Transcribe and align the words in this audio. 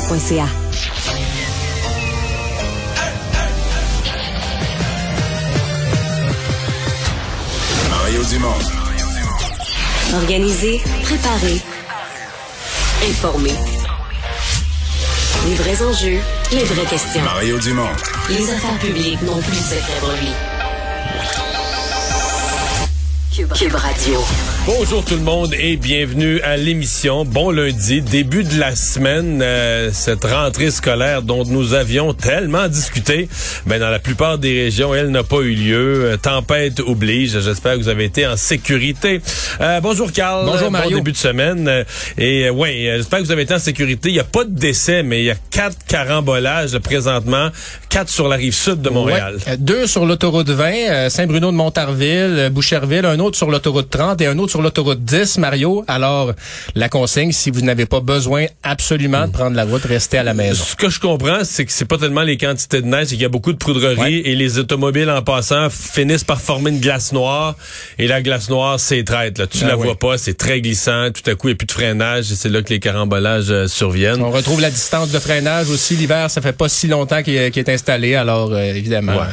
cube.ca. 0.00 0.46
Mario 7.90 8.24
Dumont. 8.24 8.54
Organiser, 10.14 10.82
préparer, 11.02 11.60
informer. 13.08 13.54
Les 15.46 15.54
vrais 15.54 15.82
enjeux, 15.82 16.20
les 16.52 16.64
vraies 16.64 16.86
questions. 16.86 17.22
Mario 17.22 17.58
Dumont. 17.58 17.88
Les 18.28 18.50
affaires 18.50 18.78
publiques 18.78 19.22
n'ont 19.22 19.40
plus 19.40 19.56
de 19.56 19.62
secret 19.62 20.20
lui. 20.20 20.32
Cube, 23.34 23.52
Cube 23.52 23.74
Radio. 23.74 24.20
Bonjour 24.66 25.04
tout 25.04 25.14
le 25.14 25.20
monde 25.20 25.54
et 25.54 25.76
bienvenue 25.76 26.40
à 26.40 26.56
l'émission. 26.56 27.24
Bon 27.24 27.52
lundi, 27.52 28.02
début 28.02 28.42
de 28.42 28.58
la 28.58 28.74
semaine, 28.74 29.40
euh, 29.40 29.90
cette 29.92 30.24
rentrée 30.24 30.72
scolaire 30.72 31.22
dont 31.22 31.44
nous 31.44 31.74
avions 31.74 32.12
tellement 32.14 32.66
discuté. 32.66 33.28
Ben 33.66 33.78
dans 33.78 33.90
la 33.90 34.00
plupart 34.00 34.38
des 34.38 34.64
régions, 34.64 34.92
elle 34.92 35.12
n'a 35.12 35.22
pas 35.22 35.38
eu 35.38 35.54
lieu. 35.54 36.04
Euh, 36.06 36.16
tempête 36.16 36.80
oblige. 36.80 37.38
J'espère 37.38 37.74
que 37.74 37.78
vous 37.78 37.88
avez 37.88 38.06
été 38.06 38.26
en 38.26 38.36
sécurité. 38.36 39.20
Euh, 39.60 39.80
bonjour 39.80 40.10
Carl. 40.10 40.44
Bonjour 40.44 40.72
Mario. 40.72 40.90
Bon 40.90 40.96
début 40.96 41.12
de 41.12 41.16
semaine. 41.16 41.68
Euh, 41.68 41.84
et 42.18 42.50
ouais, 42.50 42.94
j'espère 42.96 43.20
que 43.20 43.24
vous 43.24 43.32
avez 43.32 43.42
été 43.42 43.54
en 43.54 43.60
sécurité. 43.60 44.08
Il 44.08 44.14
n'y 44.14 44.20
a 44.20 44.24
pas 44.24 44.42
de 44.42 44.50
décès, 44.50 45.04
mais 45.04 45.20
il 45.20 45.26
y 45.26 45.30
a 45.30 45.36
quatre 45.52 45.78
carambolages 45.86 46.76
présentement, 46.80 47.50
quatre 47.88 48.08
sur 48.08 48.26
la 48.26 48.34
rive 48.34 48.54
sud 48.54 48.82
de 48.82 48.90
Montréal. 48.90 49.36
Ouais. 49.46 49.56
Deux 49.58 49.86
sur 49.86 50.06
l'autoroute 50.06 50.50
20, 50.50 51.08
Saint-Bruno 51.08 51.52
de 51.52 51.56
Montarville, 51.56 52.50
Boucherville, 52.50 53.06
un 53.06 53.20
autre 53.20 53.36
sur 53.36 53.48
l'autoroute 53.48 53.90
30 53.90 54.20
et 54.22 54.26
un 54.26 54.36
autre 54.38 54.50
sur 54.50 54.55
l'autoroute 54.62 55.04
10, 55.04 55.38
Mario. 55.38 55.84
Alors, 55.88 56.32
la 56.74 56.88
consigne, 56.88 57.32
si 57.32 57.50
vous 57.50 57.60
n'avez 57.60 57.86
pas 57.86 58.00
besoin 58.00 58.46
absolument 58.62 59.26
de 59.26 59.32
prendre 59.32 59.56
la 59.56 59.64
route, 59.64 59.84
restez 59.84 60.18
à 60.18 60.22
la 60.22 60.34
maison. 60.34 60.64
Ce 60.64 60.76
que 60.76 60.88
je 60.90 61.00
comprends, 61.00 61.40
c'est 61.44 61.64
que 61.64 61.72
c'est 61.72 61.84
pas 61.84 61.98
tellement 61.98 62.22
les 62.22 62.36
quantités 62.36 62.80
de 62.82 62.86
neige, 62.86 63.06
c'est 63.08 63.14
qu'il 63.14 63.22
y 63.22 63.26
a 63.26 63.28
beaucoup 63.28 63.52
de 63.52 63.58
poudrerie 63.58 63.96
Ouais. 63.96 64.22
et 64.24 64.34
les 64.34 64.58
automobiles 64.58 65.10
en 65.10 65.22
passant 65.22 65.68
finissent 65.70 66.24
par 66.24 66.40
former 66.40 66.70
une 66.70 66.80
glace 66.80 67.12
noire 67.12 67.54
et 67.98 68.06
la 68.06 68.20
glace 68.22 68.48
noire, 68.50 68.78
c'est 68.80 69.02
traite. 69.04 69.38
Là. 69.38 69.46
Tu 69.46 69.58
Ah 69.62 69.68
la 69.68 69.74
vois 69.76 69.96
pas, 69.98 70.18
c'est 70.18 70.34
très 70.36 70.60
glissant. 70.60 71.10
Tout 71.12 71.28
à 71.30 71.34
coup, 71.34 71.48
il 71.48 71.50
n'y 71.50 71.54
a 71.54 71.56
plus 71.56 71.66
de 71.66 71.72
freinage 71.72 72.30
et 72.32 72.34
c'est 72.34 72.48
là 72.48 72.62
que 72.62 72.70
les 72.70 72.80
carambolages 72.80 73.50
euh, 73.50 73.66
surviennent. 73.68 74.20
On 74.22 74.30
retrouve 74.30 74.60
la 74.60 74.70
distance 74.70 75.10
de 75.10 75.18
freinage 75.18 75.70
aussi. 75.70 75.96
L'hiver, 75.96 76.30
ça 76.30 76.40
fait 76.40 76.52
pas 76.52 76.68
si 76.68 76.88
longtemps 76.88 77.22
qu'il 77.22 77.36
est, 77.36 77.50
qu'il 77.50 77.60
est 77.60 77.70
installé. 77.72 78.14
Alors, 78.14 78.52
euh, 78.52 78.62
évidemment. 78.74 79.12
Ouais. 79.16 79.26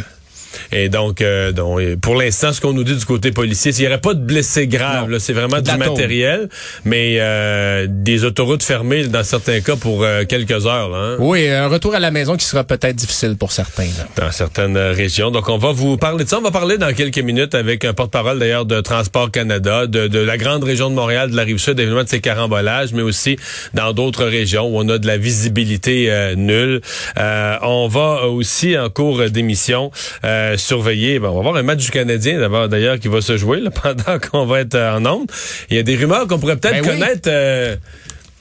Et 0.71 0.89
donc, 0.89 1.21
euh, 1.21 1.51
donc, 1.51 1.79
pour 1.97 2.15
l'instant, 2.15 2.53
ce 2.53 2.61
qu'on 2.61 2.73
nous 2.73 2.83
dit 2.83 2.95
du 2.95 3.05
côté 3.05 3.31
policier, 3.31 3.71
c'est 3.71 3.77
qu'il 3.77 3.87
n'y 3.87 3.93
aurait 3.93 4.01
pas 4.01 4.13
de 4.13 4.19
blessés 4.19 4.67
graves. 4.67 5.17
C'est 5.19 5.33
vraiment 5.33 5.61
du 5.61 5.77
matériel, 5.77 6.49
mais 6.85 7.17
euh, 7.19 7.87
des 7.89 8.23
autoroutes 8.23 8.63
fermées 8.63 9.07
dans 9.07 9.23
certains 9.23 9.61
cas 9.61 9.75
pour 9.75 10.03
euh, 10.03 10.25
quelques 10.25 10.65
heures. 10.65 10.89
Là, 10.89 10.97
hein. 10.97 11.15
Oui, 11.19 11.47
un 11.47 11.67
retour 11.67 11.95
à 11.95 11.99
la 11.99 12.11
maison 12.11 12.35
qui 12.37 12.45
sera 12.45 12.63
peut-être 12.63 12.95
difficile 12.95 13.35
pour 13.37 13.51
certains. 13.51 13.83
là. 13.85 14.07
dans 14.15 14.31
certaines 14.31 14.77
euh, 14.77 14.91
régions. 14.91 15.31
Donc, 15.31 15.49
on 15.49 15.57
va 15.57 15.71
vous 15.71 15.97
parler 15.97 16.23
de 16.23 16.29
ça. 16.29 16.39
On 16.39 16.41
va 16.41 16.51
parler 16.51 16.77
dans 16.77 16.93
quelques 16.93 17.19
minutes 17.19 17.55
avec 17.55 17.85
un 17.85 17.93
porte-parole 17.93 18.39
d'ailleurs 18.39 18.65
de 18.65 18.81
Transport 18.81 19.31
Canada, 19.31 19.87
de, 19.87 20.07
de 20.07 20.19
la 20.19 20.37
grande 20.37 20.63
région 20.63 20.89
de 20.89 20.95
Montréal, 20.95 21.31
de 21.31 21.35
la 21.35 21.43
Rive-Sud, 21.43 21.79
évidemment 21.79 22.03
de 22.03 22.09
ces 22.09 22.21
carambolages, 22.21 22.93
mais 22.93 23.01
aussi 23.01 23.37
dans 23.73 23.93
d'autres 23.93 24.25
régions 24.25 24.67
où 24.67 24.77
on 24.77 24.89
a 24.89 24.97
de 24.97 25.07
la 25.07 25.17
visibilité 25.17 26.11
euh, 26.11 26.35
nulle. 26.35 26.81
Euh, 27.17 27.57
on 27.61 27.87
va 27.87 28.27
aussi, 28.27 28.77
en 28.77 28.89
cours 28.89 29.23
d'émission, 29.29 29.91
euh, 30.23 30.42
surveiller, 30.57 31.19
ben, 31.19 31.29
on 31.29 31.35
va 31.37 31.41
voir 31.41 31.55
un 31.55 31.63
match 31.63 31.83
du 31.85 31.91
Canadien 31.91 32.39
d'abord 32.39 32.69
d'ailleurs 32.69 32.99
qui 32.99 33.07
va 33.07 33.21
se 33.21 33.37
jouer 33.37 33.59
là, 33.59 33.69
pendant 33.83 34.19
qu'on 34.19 34.45
va 34.45 34.59
être 34.61 34.75
euh, 34.75 34.97
en 34.97 35.05
onde. 35.05 35.31
Il 35.69 35.77
y 35.77 35.79
a 35.79 35.83
des 35.83 35.95
rumeurs 35.95 36.27
qu'on 36.27 36.39
pourrait 36.39 36.57
peut-être 36.57 36.81
Ben 36.83 36.91
oui. 36.91 36.99
connaître... 36.99 37.29
euh, 37.31 37.75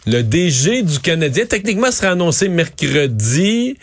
le 0.05 0.23
DG 0.23 0.83
du 0.83 0.99
Canadien, 0.99 1.45
techniquement, 1.47 1.93
sera 1.93 2.09
annoncé 2.13 2.49
mercredi. 2.49 3.77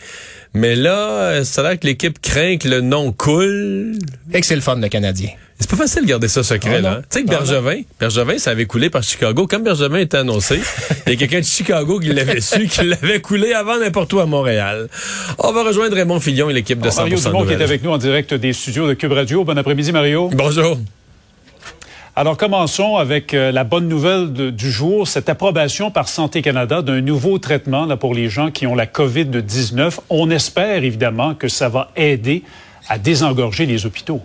Mais 0.54 0.74
là, 0.74 0.98
euh, 0.98 1.44
ça 1.44 1.60
a 1.60 1.70
l'air 1.70 1.78
que 1.80 1.86
l'équipe 1.86 2.20
craint 2.20 2.56
que 2.58 2.68
le 2.68 2.80
nom 2.80 3.12
coule. 3.12 3.92
Et 4.32 4.40
que 4.40 4.46
c'est 4.46 4.56
le 4.56 4.60
fun, 4.60 4.76
le 4.76 4.88
Canadien. 4.88 5.28
C'est 5.60 5.68
pas 5.70 5.76
facile 5.76 6.02
de 6.02 6.08
garder 6.08 6.26
ça 6.26 6.42
secret, 6.42 6.76
Ah, 6.78 6.80
là. 6.80 6.92
hein. 6.92 7.02
Tu 7.10 7.18
sais 7.18 7.24
que 7.24 7.28
Ah, 7.34 7.38
Bergevin, 7.38 7.82
Bergevin, 8.00 8.38
ça 8.38 8.50
avait 8.50 8.64
coulé 8.64 8.88
par 8.90 9.02
Chicago. 9.02 9.46
Comme 9.46 9.62
Bergevin 9.62 9.98
était 9.98 10.16
annoncé, 10.16 10.58
il 11.06 11.12
y 11.12 11.16
a 11.16 11.18
quelqu'un 11.18 11.40
de 11.40 11.44
Chicago 11.44 12.00
qui 12.00 12.08
l'avait 12.08 12.40
su, 12.40 12.66
qui 12.66 12.84
l'avait 12.84 13.20
coulé 13.20 13.52
avant 13.52 13.78
n'importe 13.78 14.12
où 14.14 14.20
à 14.20 14.26
Montréal. 14.26 14.88
On 15.38 15.52
va 15.52 15.62
rejoindre 15.62 15.94
Raymond 15.96 16.18
Fillon 16.20 16.48
et 16.50 16.54
l'équipe 16.54 16.80
de 16.80 16.88
100% 16.88 16.96
Mario 16.96 17.16
Dumont 17.18 17.44
qui 17.44 17.52
est 17.52 17.62
avec 17.62 17.82
nous 17.84 17.90
en 17.90 17.98
direct 17.98 18.32
des 18.34 18.52
studios 18.54 18.88
de 18.88 18.94
Cube 18.94 19.12
Radio. 19.12 19.44
Bon 19.44 19.56
après-midi, 19.56 19.92
Mario. 19.92 20.30
Bonjour. 20.32 20.78
Alors, 22.20 22.36
commençons 22.36 22.98
avec 22.98 23.32
euh, 23.32 23.50
la 23.50 23.64
bonne 23.64 23.88
nouvelle 23.88 24.30
du 24.50 24.70
jour, 24.70 25.08
cette 25.08 25.30
approbation 25.30 25.90
par 25.90 26.06
Santé 26.06 26.42
Canada 26.42 26.82
d'un 26.82 27.00
nouveau 27.00 27.38
traitement 27.38 27.96
pour 27.96 28.12
les 28.12 28.28
gens 28.28 28.50
qui 28.50 28.66
ont 28.66 28.74
la 28.74 28.84
COVID-19. 28.84 30.00
On 30.10 30.28
espère 30.28 30.84
évidemment 30.84 31.34
que 31.34 31.48
ça 31.48 31.70
va 31.70 31.90
aider 31.96 32.42
à 32.90 32.98
désengorger 32.98 33.64
les 33.64 33.86
hôpitaux. 33.86 34.20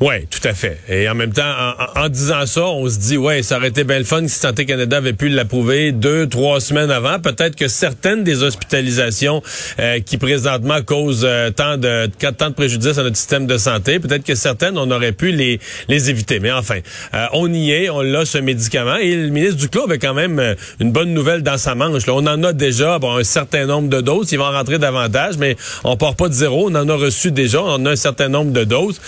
Oui, 0.00 0.26
tout 0.30 0.46
à 0.46 0.54
fait. 0.54 0.78
Et 0.88 1.08
en 1.08 1.14
même 1.14 1.32
temps, 1.32 1.52
en, 1.96 2.08
disant 2.08 2.46
ça, 2.46 2.66
on 2.66 2.88
se 2.88 2.98
dit, 2.98 3.16
ouais, 3.16 3.42
ça 3.42 3.58
aurait 3.58 3.68
été 3.68 3.84
bien 3.84 3.98
le 3.98 4.04
fun 4.04 4.26
si 4.26 4.38
Santé 4.38 4.66
Canada 4.66 4.98
avait 4.98 5.12
pu 5.12 5.28
l'approuver 5.28 5.92
deux, 5.92 6.26
trois 6.26 6.60
semaines 6.60 6.90
avant. 6.90 7.18
Peut-être 7.18 7.56
que 7.56 7.68
certaines 7.68 8.24
des 8.24 8.42
hospitalisations 8.42 9.42
euh, 9.78 10.00
qui 10.00 10.18
présentement 10.18 10.82
causent 10.82 11.24
euh, 11.24 11.50
tant 11.50 11.76
de 11.76 12.06
tant 12.06 12.50
de 12.50 12.54
préjudice 12.54 12.98
à 12.98 13.02
notre 13.02 13.16
système 13.16 13.46
de 13.46 13.58
santé, 13.58 13.98
peut-être 13.98 14.24
que 14.24 14.34
certaines, 14.34 14.78
on 14.78 14.90
aurait 14.90 15.12
pu 15.12 15.32
les 15.32 15.60
les 15.88 16.10
éviter. 16.10 16.40
Mais 16.40 16.52
enfin, 16.52 16.78
euh, 17.14 17.26
on 17.32 17.52
y 17.52 17.72
est, 17.72 17.90
on 17.90 18.00
l'a 18.00 18.24
ce 18.24 18.38
médicament. 18.38 18.96
Et 18.96 19.14
le 19.14 19.28
ministre 19.28 19.56
Duclos 19.56 19.84
avait 19.84 19.98
quand 19.98 20.14
même 20.14 20.38
euh, 20.38 20.54
une 20.80 20.92
bonne 20.92 21.12
nouvelle 21.12 21.42
dans 21.42 21.58
sa 21.58 21.74
manche. 21.74 22.02
On 22.08 22.26
en 22.26 22.42
a 22.42 22.52
déjà 22.52 22.98
bon, 22.98 23.16
un 23.16 23.24
certain 23.24 23.66
nombre 23.66 23.88
de 23.88 24.00
doses. 24.00 24.32
Il 24.32 24.38
va 24.38 24.44
en 24.44 24.52
rentrer 24.52 24.78
davantage, 24.78 25.36
mais 25.38 25.56
on 25.84 25.96
part 25.96 26.16
pas 26.16 26.28
de 26.28 26.34
zéro. 26.34 26.70
On 26.70 26.74
en 26.74 26.88
a 26.88 26.94
reçu 26.94 27.30
déjà. 27.30 27.62
On 27.62 27.74
en 27.74 27.86
a 27.86 27.90
un 27.90 27.96
certain 27.96 28.28
nombre 28.28 28.52
de 28.52 28.64
doses. 28.64 29.00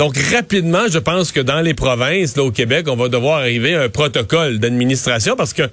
Donc, 0.00 0.16
rapidement, 0.16 0.88
je 0.90 0.98
pense 0.98 1.30
que 1.30 1.40
dans 1.40 1.60
les 1.60 1.74
provinces, 1.74 2.34
là, 2.34 2.42
au 2.42 2.50
Québec, 2.50 2.86
on 2.88 2.96
va 2.96 3.10
devoir 3.10 3.40
arriver 3.40 3.74
à 3.74 3.82
un 3.82 3.90
protocole 3.90 4.58
d'administration 4.58 5.36
parce 5.36 5.52
que 5.52 5.64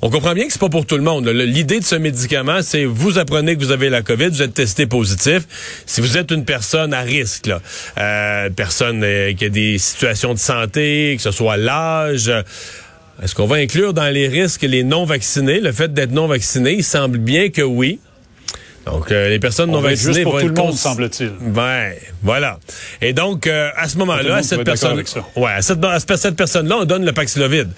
on 0.00 0.08
comprend 0.08 0.32
bien 0.32 0.46
que 0.46 0.52
c'est 0.54 0.58
pas 0.58 0.70
pour 0.70 0.86
tout 0.86 0.96
le 0.96 1.02
monde. 1.02 1.28
L'idée 1.28 1.78
de 1.78 1.84
ce 1.84 1.96
médicament, 1.96 2.60
c'est 2.62 2.86
vous 2.86 3.18
apprenez 3.18 3.56
que 3.56 3.60
vous 3.62 3.70
avez 3.70 3.90
la 3.90 4.00
COVID, 4.00 4.30
vous 4.30 4.40
êtes 4.40 4.54
testé 4.54 4.86
positif. 4.86 5.42
Si 5.84 6.00
vous 6.00 6.16
êtes 6.16 6.30
une 6.30 6.46
personne 6.46 6.94
à 6.94 7.02
risque, 7.02 7.44
là, 7.44 7.60
euh, 7.98 8.48
personne 8.48 9.02
euh, 9.04 9.34
qui 9.34 9.44
a 9.44 9.50
des 9.50 9.76
situations 9.76 10.32
de 10.32 10.38
santé, 10.38 11.12
que 11.18 11.22
ce 11.22 11.30
soit 11.30 11.58
l'âge, 11.58 12.32
est-ce 13.22 13.34
qu'on 13.34 13.46
va 13.46 13.56
inclure 13.56 13.92
dans 13.92 14.08
les 14.08 14.28
risques 14.28 14.62
les 14.62 14.82
non-vaccinés, 14.82 15.60
le 15.60 15.72
fait 15.72 15.92
d'être 15.92 16.12
non-vacciné? 16.12 16.72
Il 16.72 16.84
semble 16.84 17.18
bien 17.18 17.50
que 17.50 17.60
oui. 17.60 17.98
Donc, 18.90 19.12
euh, 19.12 19.28
les 19.28 19.38
personnes 19.38 19.68
On 19.70 19.74
non 19.74 19.80
vaccinées 19.80 20.14
juste 20.14 20.22
pour 20.22 20.32
vont 20.32 20.38
tout 20.40 20.46
être 20.46 20.56
le 20.56 20.62
monde, 20.62 20.74
semble-t-il. 20.74 21.30
ben, 21.40 21.92
voilà. 22.22 22.58
Et 23.02 23.12
donc, 23.12 23.46
euh, 23.46 23.68
à 23.76 23.86
ce 23.86 23.98
moment-là, 23.98 24.36
à 24.36 24.42
cette 24.42 24.64
personne, 24.64 24.92
avec 24.92 25.08
ça. 25.08 25.24
ouais, 25.36 25.52
à 25.52 25.62
cette, 25.62 25.84
à 25.84 25.98
cette 26.16 26.36
personne-là, 26.36 26.78
on 26.80 26.84
donne 26.86 27.04
le 27.04 27.12
Paxlovid, 27.12 27.68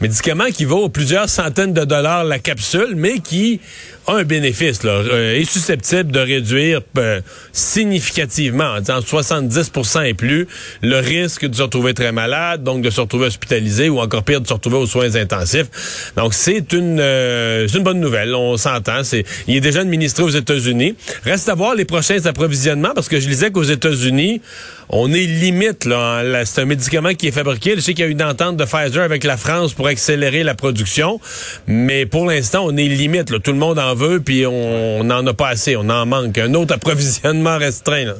médicament 0.00 0.46
qui 0.54 0.64
vaut 0.64 0.88
plusieurs 0.88 1.28
centaines 1.28 1.72
de 1.72 1.84
dollars 1.84 2.24
la 2.24 2.38
capsule, 2.38 2.94
mais 2.94 3.18
qui 3.18 3.60
a 4.06 4.14
un 4.14 4.24
bénéfice, 4.24 4.84
là, 4.84 4.92
euh, 4.92 5.38
est 5.38 5.44
susceptible 5.44 6.12
de 6.12 6.20
réduire 6.20 6.82
significativement, 7.52 8.74
en 8.76 8.80
disant 8.80 9.00
70% 9.00 10.04
et 10.04 10.14
plus, 10.14 10.46
le 10.82 10.98
risque 10.98 11.46
de 11.46 11.54
se 11.54 11.62
retrouver 11.62 11.94
très 11.94 12.12
malade, 12.12 12.62
donc 12.62 12.82
de 12.82 12.90
se 12.90 13.00
retrouver 13.00 13.26
hospitalisé 13.26 13.88
ou 13.88 14.00
encore 14.00 14.22
pire 14.22 14.40
de 14.40 14.46
se 14.46 14.52
retrouver 14.52 14.76
aux 14.76 14.86
soins 14.86 15.16
intensifs. 15.16 16.12
Donc 16.16 16.32
c'est 16.32 16.72
une, 16.72 16.98
c'est 16.98 17.76
une 17.76 17.84
bonne 17.84 18.00
nouvelle, 18.00 18.34
on 18.34 18.56
s'entend. 18.56 19.02
C'est, 19.02 19.24
il 19.48 19.56
est 19.56 19.60
déjà 19.60 19.80
administré 19.80 20.22
aux 20.22 20.36
Reste 21.24 21.48
à 21.48 21.54
voir 21.54 21.74
les 21.74 21.84
prochains 21.84 22.24
approvisionnements 22.26 22.92
parce 22.94 23.08
que 23.08 23.20
je 23.20 23.28
lisais 23.28 23.50
qu'aux 23.50 23.62
États-Unis, 23.62 24.40
on 24.88 25.12
est 25.12 25.26
limite 25.26 25.84
là. 25.84 26.22
Là, 26.22 26.44
C'est 26.44 26.62
un 26.62 26.64
médicament 26.64 27.14
qui 27.14 27.28
est 27.28 27.32
fabriqué. 27.32 27.74
Je 27.76 27.80
sais 27.80 27.94
qu'il 27.94 28.04
y 28.04 28.08
a 28.08 28.10
eu 28.10 28.12
une 28.12 28.22
entente 28.22 28.56
de 28.56 28.64
Pfizer 28.64 29.02
avec 29.02 29.24
la 29.24 29.36
France 29.36 29.72
pour 29.72 29.86
accélérer 29.86 30.42
la 30.42 30.54
production, 30.54 31.20
mais 31.66 32.06
pour 32.06 32.26
l'instant, 32.26 32.64
on 32.66 32.76
est 32.76 32.88
limite. 32.88 33.30
Là. 33.30 33.38
Tout 33.38 33.52
le 33.52 33.58
monde 33.58 33.78
en 33.78 33.94
veut, 33.94 34.20
puis 34.20 34.46
on 34.46 35.04
n'en 35.04 35.26
a 35.26 35.34
pas 35.34 35.48
assez. 35.48 35.76
On 35.76 35.88
en 35.88 36.06
manque. 36.06 36.38
Un 36.38 36.54
autre 36.54 36.74
approvisionnement 36.80 37.58
restreint. 37.58 38.14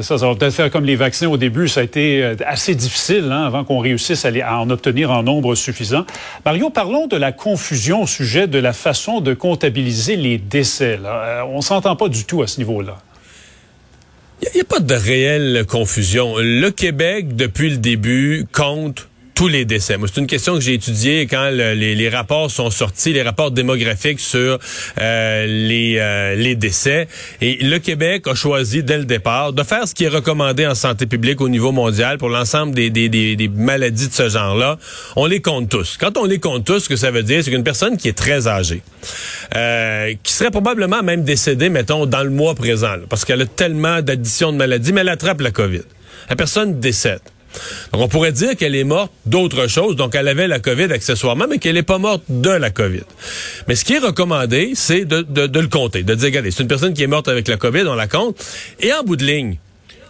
Ça, 0.00 0.18
ça 0.18 0.28
va 0.28 0.34
peut-être 0.34 0.54
faire 0.54 0.70
comme 0.70 0.84
les 0.84 0.96
vaccins 0.96 1.28
au 1.28 1.36
début. 1.36 1.66
Ça 1.68 1.80
a 1.80 1.82
été 1.82 2.22
euh, 2.22 2.36
assez 2.46 2.74
difficile 2.74 3.30
hein, 3.32 3.46
avant 3.46 3.64
qu'on 3.64 3.78
réussisse 3.78 4.24
à 4.24 4.58
en 4.58 4.70
obtenir 4.70 5.10
en 5.10 5.22
nombre 5.22 5.54
suffisant. 5.54 6.04
Mario, 6.44 6.70
parlons 6.70 7.06
de 7.06 7.16
la 7.16 7.32
confusion 7.32 8.02
au 8.02 8.06
sujet 8.06 8.46
de 8.46 8.58
la 8.58 8.72
façon 8.72 9.20
de 9.20 9.34
comptabiliser 9.34 10.16
les 10.16 10.38
décès. 10.38 10.96
Là. 10.96 11.24
Euh, 11.24 11.42
on 11.50 11.60
s'entend 11.62 11.96
pas 11.96 12.08
du 12.08 12.24
tout 12.24 12.42
à 12.42 12.46
ce 12.46 12.58
niveau-là. 12.58 12.98
Il 14.40 14.48
n'y 14.54 14.60
a, 14.60 14.64
pas 14.64 14.78
de 14.78 14.94
réelle 14.94 15.64
confusion. 15.66 16.34
Le 16.38 16.70
Québec, 16.70 17.34
depuis 17.34 17.70
le 17.70 17.78
début, 17.78 18.46
compte 18.52 19.08
tous 19.38 19.46
les 19.46 19.64
décès. 19.64 19.96
C'est 20.12 20.20
une 20.20 20.26
question 20.26 20.54
que 20.54 20.60
j'ai 20.60 20.74
étudiée 20.74 21.28
quand 21.28 21.50
le- 21.52 21.74
les, 21.74 22.08
rapports 22.08 22.50
sont 22.50 22.70
sortis, 22.70 23.12
les 23.12 23.22
rapports 23.22 23.52
démographiques 23.52 24.18
sur 24.18 24.58
euh, 25.00 25.46
les, 25.46 25.96
euh, 25.98 26.34
les 26.34 26.56
décès. 26.56 27.06
Et 27.40 27.58
le 27.64 27.78
Québec 27.78 28.26
a 28.26 28.34
choisi 28.34 28.82
dès 28.82 28.98
le 28.98 29.04
départ 29.04 29.52
de 29.52 29.62
faire 29.62 29.86
ce 29.86 29.94
qui 29.94 30.02
est 30.02 30.08
recommandé 30.08 30.66
en 30.66 30.74
santé 30.74 31.06
publique 31.06 31.40
au 31.40 31.48
niveau 31.48 31.70
mondial 31.70 32.18
pour 32.18 32.30
l'ensemble 32.30 32.74
des, 32.74 33.50
maladies 33.54 34.08
de 34.08 34.12
ce 34.12 34.28
genre-là. 34.28 34.76
On 35.14 35.26
les 35.26 35.40
compte 35.40 35.68
tous. 35.68 35.96
Quand 36.00 36.18
on 36.18 36.24
les 36.24 36.40
compte 36.40 36.64
tous, 36.64 36.80
ce 36.80 36.88
que 36.88 36.96
ça 36.96 37.12
veut 37.12 37.22
dire, 37.22 37.44
c'est 37.44 37.52
qu'une 37.52 37.62
personne 37.62 37.96
qui 37.96 38.08
est 38.08 38.18
très 38.18 38.48
âgée, 38.48 38.82
euh, 39.54 40.14
qui 40.20 40.32
serait 40.32 40.50
probablement 40.50 41.04
même 41.04 41.22
décédée, 41.22 41.68
mettons, 41.68 42.06
dans 42.06 42.24
le 42.24 42.30
mois 42.30 42.56
présent, 42.56 42.96
parce 43.08 43.24
qu'elle 43.24 43.42
a 43.42 43.46
tellement 43.46 44.02
d'additions 44.02 44.50
de 44.50 44.56
maladies, 44.56 44.92
mais 44.92 45.02
elle 45.02 45.10
attrape 45.10 45.40
la 45.42 45.52
COVID. 45.52 45.82
La 46.28 46.34
personne 46.34 46.80
décède. 46.80 47.20
Donc, 47.92 48.02
on 48.02 48.08
pourrait 48.08 48.32
dire 48.32 48.56
qu'elle 48.56 48.74
est 48.74 48.84
morte 48.84 49.12
d'autre 49.26 49.66
chose, 49.66 49.96
donc 49.96 50.14
elle 50.14 50.28
avait 50.28 50.48
la 50.48 50.58
COVID 50.58 50.92
accessoirement, 50.92 51.46
mais 51.48 51.58
qu'elle 51.58 51.74
n'est 51.74 51.82
pas 51.82 51.98
morte 51.98 52.22
de 52.28 52.50
la 52.50 52.70
COVID. 52.70 53.04
Mais 53.66 53.74
ce 53.74 53.84
qui 53.84 53.94
est 53.94 53.98
recommandé, 53.98 54.72
c'est 54.74 55.04
de, 55.04 55.24
le 55.36 55.68
compter, 55.68 56.02
de 56.02 56.14
dire, 56.14 56.26
regardez, 56.26 56.50
c'est 56.50 56.62
une 56.62 56.68
personne 56.68 56.94
qui 56.94 57.02
est 57.02 57.08
morte 57.08 57.28
avec 57.28 57.48
la 57.48 57.56
COVID, 57.56 57.84
on 57.86 57.94
la 57.94 58.08
compte, 58.08 58.36
et 58.80 58.92
en 58.92 59.02
bout 59.02 59.16
de 59.16 59.24
ligne, 59.24 59.58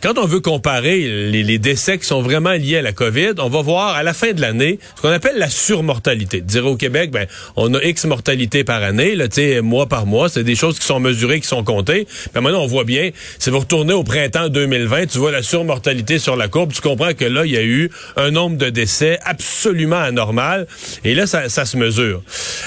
quand 0.02 0.18
on 0.18 0.26
veut 0.26 0.40
comparer 0.40 1.00
les, 1.30 1.42
les 1.42 1.58
décès 1.58 1.98
qui 1.98 2.06
sont 2.06 2.22
vraiment 2.22 2.52
liés 2.52 2.78
à 2.78 2.82
la 2.82 2.92
COVID, 2.92 3.32
on 3.38 3.48
va 3.48 3.62
voir 3.62 3.94
à 3.94 4.02
la 4.02 4.14
fin 4.14 4.32
de 4.32 4.40
l'année 4.40 4.78
ce 4.96 5.02
qu'on 5.02 5.10
appelle 5.10 5.38
la 5.38 5.50
surmortalité. 5.50 6.40
Dire 6.40 6.66
au 6.66 6.76
Québec, 6.76 7.10
ben, 7.10 7.26
on 7.56 7.74
a 7.74 7.82
X 7.82 8.04
mortalité 8.04 8.64
par 8.64 8.82
année, 8.82 9.14
là, 9.14 9.26
mois 9.62 9.86
par 9.86 10.06
mois, 10.06 10.28
c'est 10.28 10.44
des 10.44 10.54
choses 10.54 10.78
qui 10.78 10.86
sont 10.86 11.00
mesurées, 11.00 11.40
qui 11.40 11.48
sont 11.48 11.64
comptées. 11.64 12.06
Ben, 12.34 12.40
maintenant, 12.40 12.62
on 12.62 12.66
voit 12.66 12.84
bien, 12.84 13.10
si 13.38 13.50
vous 13.50 13.58
retournez 13.58 13.92
au 13.92 14.04
printemps 14.04 14.48
2020, 14.48 15.06
tu 15.06 15.18
vois 15.18 15.32
la 15.32 15.42
surmortalité 15.42 16.18
sur 16.18 16.36
la 16.36 16.48
courbe, 16.48 16.72
tu 16.72 16.80
comprends 16.80 17.14
que 17.14 17.24
là, 17.24 17.44
il 17.44 17.52
y 17.52 17.56
a 17.56 17.62
eu 17.62 17.90
un 18.16 18.30
nombre 18.30 18.56
de 18.56 18.70
décès 18.70 19.18
absolument 19.24 20.00
anormal, 20.00 20.66
et 21.04 21.14
là, 21.14 21.26
ça, 21.26 21.48
ça 21.48 21.64
se 21.64 21.76
mesure. 21.76 22.22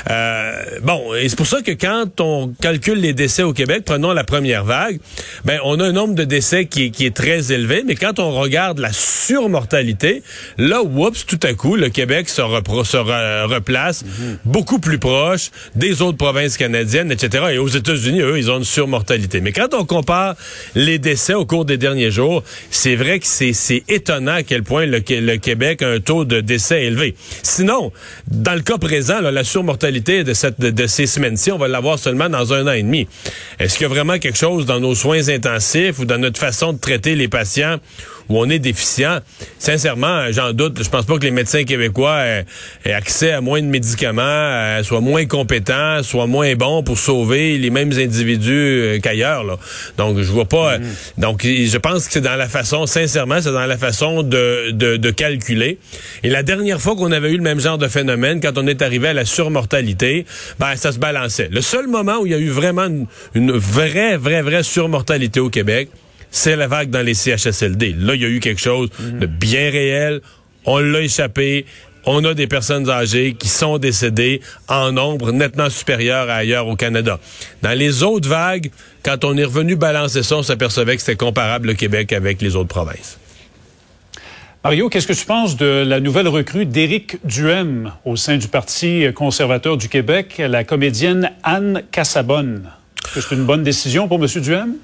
Euh, 0.10 0.64
bon, 0.84 1.14
et 1.16 1.30
c'est 1.30 1.38
pour 1.38 1.48
ça 1.48 1.62
que 1.62 1.72
quand 1.72 2.20
on 2.20 2.54
calcule 2.62 3.00
les 3.00 3.14
décès 3.14 3.44
au 3.44 3.54
Québec, 3.54 3.84
prenons 3.86 4.12
la 4.12 4.24
première 4.24 4.66
vague, 4.66 5.00
ben, 5.46 5.60
on 5.64 5.80
a 5.80 5.86
un 5.86 5.92
nombre 5.92 6.16
de 6.16 6.24
décès 6.24 6.66
qui, 6.66 6.92
qui 6.92 7.06
est 7.06 7.21
très 7.22 7.52
élevé, 7.52 7.84
mais 7.86 7.94
quand 7.94 8.18
on 8.18 8.32
regarde 8.32 8.80
la 8.80 8.92
surmortalité, 8.92 10.24
là, 10.58 10.82
oups, 10.82 11.26
tout 11.28 11.40
à 11.44 11.54
coup, 11.54 11.76
le 11.76 11.90
Québec 11.90 12.28
se, 12.30 12.42
repro- 12.42 12.84
se 12.84 12.98
re- 12.98 13.46
replace 13.46 14.04
beaucoup 14.44 14.80
plus 14.80 14.98
proche 14.98 15.52
des 15.76 16.02
autres 16.02 16.18
provinces 16.18 16.58
canadiennes, 16.58 17.12
etc. 17.12 17.44
Et 17.54 17.58
aux 17.60 17.68
États-Unis, 17.68 18.22
eux, 18.22 18.40
ils 18.40 18.50
ont 18.50 18.58
une 18.58 18.64
surmortalité. 18.64 19.40
Mais 19.40 19.52
quand 19.52 19.74
on 19.76 19.86
compare 19.86 20.36
les 20.74 20.98
décès 20.98 21.36
au 21.36 21.46
cours 21.46 21.66
des 21.66 21.78
derniers 21.78 22.10
jours, 22.10 22.44
c'est 22.72 22.96
vrai 22.96 23.20
que 23.20 23.28
c'est 23.28 23.84
étonnant 23.88 24.34
à 24.34 24.44
quel 24.44 24.64
point 24.64 24.88
le, 24.88 25.04
le 25.08 25.36
Québec 25.38 25.84
a 25.84 25.90
un 25.90 26.00
taux 26.00 26.26
de 26.26 26.42
décès 26.42 26.86
élevé. 26.86 27.14
Sinon, 27.44 27.92
dans 28.32 28.56
le 28.56 28.62
cas 28.62 28.80
présent, 28.80 29.22
là, 29.22 29.30
la 29.32 29.44
surmortalité 29.44 30.24
de, 30.24 30.34
cette, 30.34 30.60
de, 30.60 30.72
de 30.72 30.88
ces 30.88 31.06
semaines-ci, 31.06 31.52
on 31.52 31.60
va 31.60 31.68
l'avoir 31.68 32.00
seulement 32.00 32.30
dans 32.30 32.52
un 32.54 32.68
an 32.68 32.72
et 32.72 32.82
demi. 32.84 33.08
Est-ce 33.60 33.78
qu'il 33.78 33.84
y 33.84 33.86
a 33.86 33.94
vraiment 33.94 34.18
quelque 34.18 34.38
chose 34.40 34.66
dans 34.66 34.80
nos 34.80 34.96
soins 34.96 35.30
intensifs 35.30 36.00
ou 36.00 36.06
dans 36.06 36.18
notre 36.18 36.40
façon 36.40 36.74
de 36.74 36.80
traiter 36.80 37.11
les 37.16 37.28
patients 37.28 37.78
où 38.30 38.40
on 38.40 38.50
est 38.50 38.60
déficient? 38.60 39.20
Sincèrement, 39.60 40.32
j'en 40.32 40.54
doute. 40.54 40.82
Je 40.84 40.90
pense 40.90 41.06
pas 41.06 41.18
que 41.18 41.24
les 41.24 41.32
médecins 41.32 41.64
québécois 41.64 42.20
aient, 42.26 42.46
aient 42.86 42.94
accès 42.94 43.32
à 43.32 43.42
moins 43.42 43.62
de 43.62 43.68
médicaments, 43.68 44.22
euh, 44.24 44.84
soient 44.84 45.02
moins 45.02 45.26
compétents, 45.26 46.02
soient 46.04 46.28
moins 46.28 46.56
bons 46.56 46.84
pour 46.84 46.98
sauver 46.98 47.58
les 47.58 47.70
mêmes 47.70 47.92
individus 47.92 48.52
euh, 48.52 49.00
qu'ailleurs. 49.00 49.44
là. 49.44 49.58
Donc, 49.98 50.18
je 50.20 50.32
vois 50.32 50.46
pas. 50.46 50.74
euh, 50.74 50.80
Donc, 51.18 51.44
je 51.44 51.78
pense 51.78 52.08
que 52.08 52.14
c'est 52.14 52.22
dans 52.22 52.36
la 52.36 52.48
façon, 52.48 52.86
sincèrement, 52.86 53.42
c'est 53.42 53.52
dans 53.52 53.66
la 53.66 53.78
façon 53.78 54.24
de, 54.24 54.72
de, 54.72 54.98
de 54.98 55.12
calculer. 55.12 55.78
Et 56.24 56.30
la 56.30 56.44
dernière 56.44 56.80
fois 56.82 56.96
qu'on 56.96 57.12
avait 57.12 57.32
eu 57.32 57.38
le 57.38 57.44
même 57.44 57.60
genre 57.60 57.78
de 57.78 57.88
phénomène, 57.88 58.40
quand 58.42 58.58
on 58.58 58.68
est 58.68 58.82
arrivé 58.82 59.10
à 59.10 59.14
la 59.14 59.26
surmortalité, 59.26 60.26
ben, 60.60 60.76
ça 60.76 60.92
se 60.92 61.00
balançait. 61.00 61.50
Le 61.52 61.62
seul 61.62 61.88
moment 61.88 62.20
où 62.20 62.26
il 62.26 62.32
y 62.32 62.36
a 62.36 62.40
eu 62.40 62.50
vraiment 62.50 62.86
une, 62.86 63.08
une 63.36 63.52
vraie, 63.52 64.18
vraie, 64.18 64.42
vraie 64.42 64.64
surmortalité 64.64 65.40
au 65.40 65.50
Québec, 65.50 65.90
c'est 66.32 66.56
la 66.56 66.68
vague 66.68 66.90
dans 66.90 67.06
les 67.06 67.14
CHSLD. 67.14 67.96
Là, 68.00 68.16
il 68.16 68.22
y 68.22 68.26
a 68.26 68.30
eu 68.30 68.40
quelque 68.40 68.62
chose 68.62 68.90
de 69.00 69.26
bien 69.26 69.70
réel. 69.70 70.22
On 70.66 70.80
l'a 70.80 71.02
échappé. 71.02 71.66
On 72.06 72.24
a 72.24 72.34
des 72.34 72.48
personnes 72.48 72.90
âgées 72.90 73.36
qui 73.38 73.48
sont 73.48 73.78
décédées 73.78 74.42
en 74.68 74.92
nombre 74.92 75.32
nettement 75.32 75.70
supérieur 75.70 76.30
à 76.30 76.36
ailleurs 76.36 76.68
au 76.68 76.76
Canada. 76.76 77.20
Dans 77.62 77.78
les 77.78 78.02
autres 78.02 78.28
vagues, 78.28 78.72
quand 79.04 79.24
on 79.24 79.38
est 79.38 79.44
revenu 79.44 79.76
balancer 79.76 80.24
ça, 80.24 80.38
on 80.38 80.44
s'apercevait 80.44 80.96
que 80.96 81.02
c'était 81.02 81.16
comparable 81.16 81.68
le 81.68 81.74
Québec 81.76 82.12
avec 82.14 82.42
les 82.42 82.56
autres 82.56 82.70
provinces. 82.70 83.20
Mario, 84.64 84.90
qu'est-ce 84.90 85.08
que 85.08 85.14
tu 85.14 85.26
penses 85.26 85.58
de 85.58 85.84
la 85.86 86.00
nouvelle 86.00 86.28
recrue 86.28 86.66
d'Éric 86.66 87.18
Duhem 87.26 87.92
au 88.06 88.16
sein 88.16 88.38
du 88.38 88.48
Parti 88.48 89.06
conservateur 89.14 89.76
du 89.76 89.90
Québec, 89.90 90.36
la 90.40 90.64
comédienne 90.64 91.32
Anne 91.44 91.84
Cassabonne? 91.92 92.70
Est-ce 93.04 93.14
que 93.16 93.22
c'est 93.22 93.36
une 93.36 93.46
bonne 93.46 93.64
décision 93.64 94.08
pour 94.08 94.24
M. 94.24 94.28
Duhem? 94.42 94.76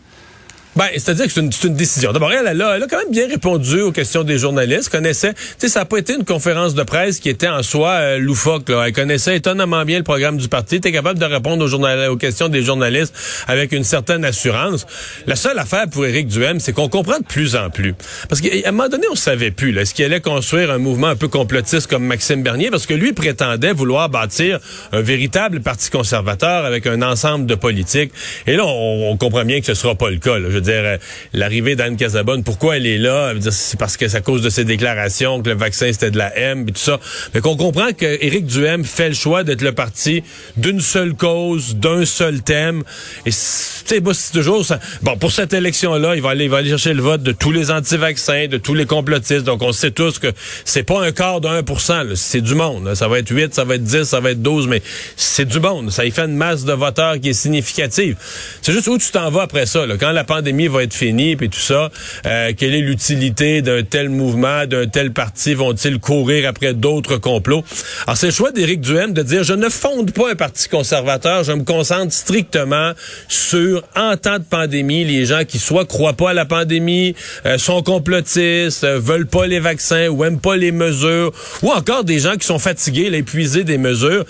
Ben, 0.78 0.86
c'est-à-dire 0.94 1.26
que 1.26 1.32
c'est 1.32 1.42
une, 1.42 1.50
une 1.64 1.76
décision. 1.76 2.12
D'abord, 2.12 2.32
elle, 2.32 2.46
a, 2.46 2.76
elle 2.76 2.84
a 2.84 2.88
quand 2.88 3.00
même 3.00 3.10
bien 3.12 3.28
répondu 3.28 3.82
aux 3.82 3.92
questions 3.92 4.24
des 4.24 4.38
journalistes. 4.38 4.90
Connaissait, 4.90 5.34
tu 5.34 5.40
sais, 5.58 5.70
ça 5.70 5.80
n'a 5.80 5.86
pas 5.86 5.98
été 5.98 6.14
une 6.14 6.24
conférence 6.24 6.76
de 6.76 6.84
presse 6.84 7.20
qui 7.20 7.30
était 7.30 7.48
en 7.48 7.64
soi 7.64 7.94
euh, 7.94 8.18
loufoque. 8.20 8.70
Là. 8.70 8.84
Elle 8.86 8.94
connaissait 8.94 9.36
étonnamment 9.36 9.86
bien 9.86 9.98
le 9.98 10.04
programme 10.04 10.38
du 10.38 10.48
parti. 10.48 10.76
était 10.76 10.92
capable 10.92 11.18
de 11.18 11.26
répondre 11.26 11.66
aux, 11.66 12.12
aux 12.12 12.18
questions 12.18 12.48
des 12.48 12.62
journalistes 12.62 13.12
avec 13.48 13.72
une 13.72 13.84
certaine 13.84 14.24
assurance. 14.24 14.86
La 15.26 15.36
seule 15.36 15.58
affaire 15.58 15.90
pour 15.90 16.06
Éric 16.06 16.28
Duhem, 16.28 16.60
c'est 16.60 16.74
qu'on 16.74 16.90
comprend 16.90 17.18
de 17.18 17.26
plus 17.26 17.56
en 17.56 17.72
plus. 17.72 17.96
Parce 18.30 18.40
qu'à 18.40 18.50
un 18.68 18.72
moment 18.72 18.88
donné, 18.88 19.08
on 19.12 19.16
savait 19.16 19.50
plus. 19.50 19.76
Est-ce 19.80 19.96
qu'il 19.96 20.06
allait 20.06 20.22
construire 20.22 20.70
un 20.70 20.78
mouvement 20.78 21.08
un 21.08 21.16
peu 21.16 21.28
complotiste 21.28 21.88
comme 21.88 22.06
Maxime 22.06 22.44
Bernier? 22.44 22.70
Parce 22.70 22.86
que 22.86 22.94
lui 22.94 23.14
prétendait 23.14 23.74
vouloir 23.74 24.10
bâtir 24.10 24.60
un 24.92 25.02
véritable 25.02 25.62
parti 25.62 25.90
conservateur 25.90 26.66
avec 26.66 26.86
un 26.86 27.02
ensemble 27.02 27.48
de 27.48 27.56
politiques. 27.56 28.12
Et 28.46 28.56
là, 28.56 28.64
on, 28.64 29.10
on 29.10 29.18
comprend 29.18 29.44
bien 29.44 29.60
que 29.60 29.66
ce 29.66 29.74
sera 29.74 29.96
pas 29.96 30.12
le 30.12 30.18
cas. 30.18 30.38
là. 30.38 30.50
Dire, 30.72 30.84
euh, 30.84 30.98
l'arrivée 31.34 31.76
d'Anne 31.76 31.98
Casabonne, 31.98 32.44
pourquoi 32.44 32.78
elle 32.78 32.86
est 32.86 32.98
là? 32.98 33.34
C'est 33.50 33.80
parce 33.80 33.98
que 33.98 34.08
c'est 34.08 34.18
à 34.18 34.22
cause 34.22 34.42
de 34.42 34.50
ses 34.50 34.66
déclarations 34.66 35.42
que 35.42 35.50
le 35.50 35.56
vaccin 35.56 35.92
c'était 35.92 36.12
de 36.12 36.18
la 36.18 36.36
M 36.38 36.66
et 36.68 36.72
tout 36.72 36.80
ça. 36.80 37.00
Mais 37.34 37.42
qu'on 37.42 37.58
comprend 37.58 37.92
que 37.94 38.06
Éric 38.06 38.46
Duhem 38.46 38.84
fait 38.84 39.10
le 39.10 39.16
choix 39.16 39.44
d'être 39.44 39.62
le 39.62 39.72
parti 39.72 40.24
d'une 40.56 40.80
seule 40.80 41.14
cause, 41.14 41.76
d'un 41.76 42.06
seul 42.06 42.42
thème. 42.42 42.84
Et 43.26 43.32
c'est 43.32 44.02
toujours 44.34 44.66
ça. 44.66 44.80
Bon, 45.02 45.18
pour 45.18 45.32
cette 45.32 45.54
élection-là, 45.54 46.16
il 46.16 46.22
va 46.22 46.32
aller, 46.32 46.46
il 46.46 46.50
va 46.50 46.58
aller 46.58 46.70
chercher 46.70 46.94
le 46.94 47.02
vote 47.02 47.24
de 47.24 47.32
tous 47.32 47.52
les 47.52 47.72
anti-vaccins, 47.72 48.48
de 48.48 48.58
tous 48.58 48.74
les 48.74 48.86
complotistes. 48.86 49.44
Donc, 49.44 49.62
on 49.62 49.72
sait 49.72 49.92
tous 49.92 50.20
que 50.20 50.28
c'est 50.66 50.84
pas 50.84 51.02
un 51.02 51.12
quart 51.12 51.42
de 51.42 51.48
1 51.48 52.04
là. 52.04 52.16
c'est 52.16 52.42
du 52.42 52.56
monde. 52.56 52.94
Ça 52.96 53.08
va 53.08 53.20
être 53.20 53.30
8, 53.30 53.54
ça 53.54 53.64
va 53.64 53.76
être 53.76 53.84
10, 53.84 54.04
ça 54.04 54.20
va 54.20 54.32
être 54.32 54.42
12, 54.42 54.68
mais 54.68 54.82
c'est 55.16 55.46
du 55.46 55.60
monde. 55.60 55.92
Ça 55.92 56.06
y 56.06 56.12
fait 56.12 56.26
une 56.26 56.36
masse 56.36 56.66
de 56.66 56.74
voteurs 56.74 57.20
qui 57.20 57.30
est 57.30 57.34
significative. 57.34 58.18
C'est 58.62 58.74
juste 58.74 58.88
où 58.88 58.98
tu 58.98 59.10
t'en 59.12 59.30
vas 59.30 59.44
après 59.44 59.66
ça. 59.66 59.86
Quand 60.00 60.12
la 60.12 60.24
pandémie 60.24 60.47
va 60.52 60.84
être 60.84 60.94
finie, 60.94 61.36
puis 61.36 61.50
tout 61.50 61.60
ça, 61.60 61.92
euh, 62.26 62.54
quelle 62.58 62.74
est 62.74 62.82
l'utilité 62.82 63.62
d'un 63.62 63.84
tel 63.84 64.10
mouvement, 64.10 64.66
d'un 64.66 64.88
tel 64.88 65.12
parti? 65.12 65.54
Vont-ils 65.54 66.00
courir 66.00 66.48
après 66.48 66.74
d'autres 66.74 67.18
complots? 67.18 67.64
Alors, 68.06 68.18
c'est 68.18 68.28
le 68.28 68.32
choix 68.32 68.52
d'Éric 68.52 68.82
Duhem 68.82 69.14
de 69.14 69.22
dire, 69.22 69.44
je 69.44 69.54
ne 69.54 69.70
fonde 69.70 70.12
pas 70.12 70.32
un 70.32 70.36
parti 70.36 70.70
conservateur, 70.70 71.44
je 71.44 71.52
me 71.52 71.64
concentre 71.64 72.14
strictement 72.14 72.94
sur, 73.28 73.84
en 73.96 74.16
temps 74.18 74.40
de 74.40 74.44
pandémie, 74.44 75.04
les 75.04 75.26
gens 75.26 75.44
qui 75.46 75.60
soit 75.60 75.86
croient 75.86 76.14
pas 76.14 76.32
à 76.32 76.34
la 76.34 76.46
pandémie, 76.46 77.16
euh, 77.46 77.58
sont 77.58 77.84
complotistes, 77.84 78.84
euh, 78.84 79.00
veulent 79.00 79.28
pas 79.28 79.48
les 79.48 79.60
vaccins 79.60 80.08
ou 80.08 80.24
aiment 80.24 80.40
pas 80.40 80.56
les 80.56 80.72
mesures, 80.72 81.32
ou 81.62 81.72
encore 81.72 82.04
des 82.04 82.20
gens 82.20 82.36
qui 82.36 82.48
sont 82.48 82.60
fatigués, 82.60 83.10
épuisés 83.18 83.64
des 83.64 83.78
mesures. 83.78 84.26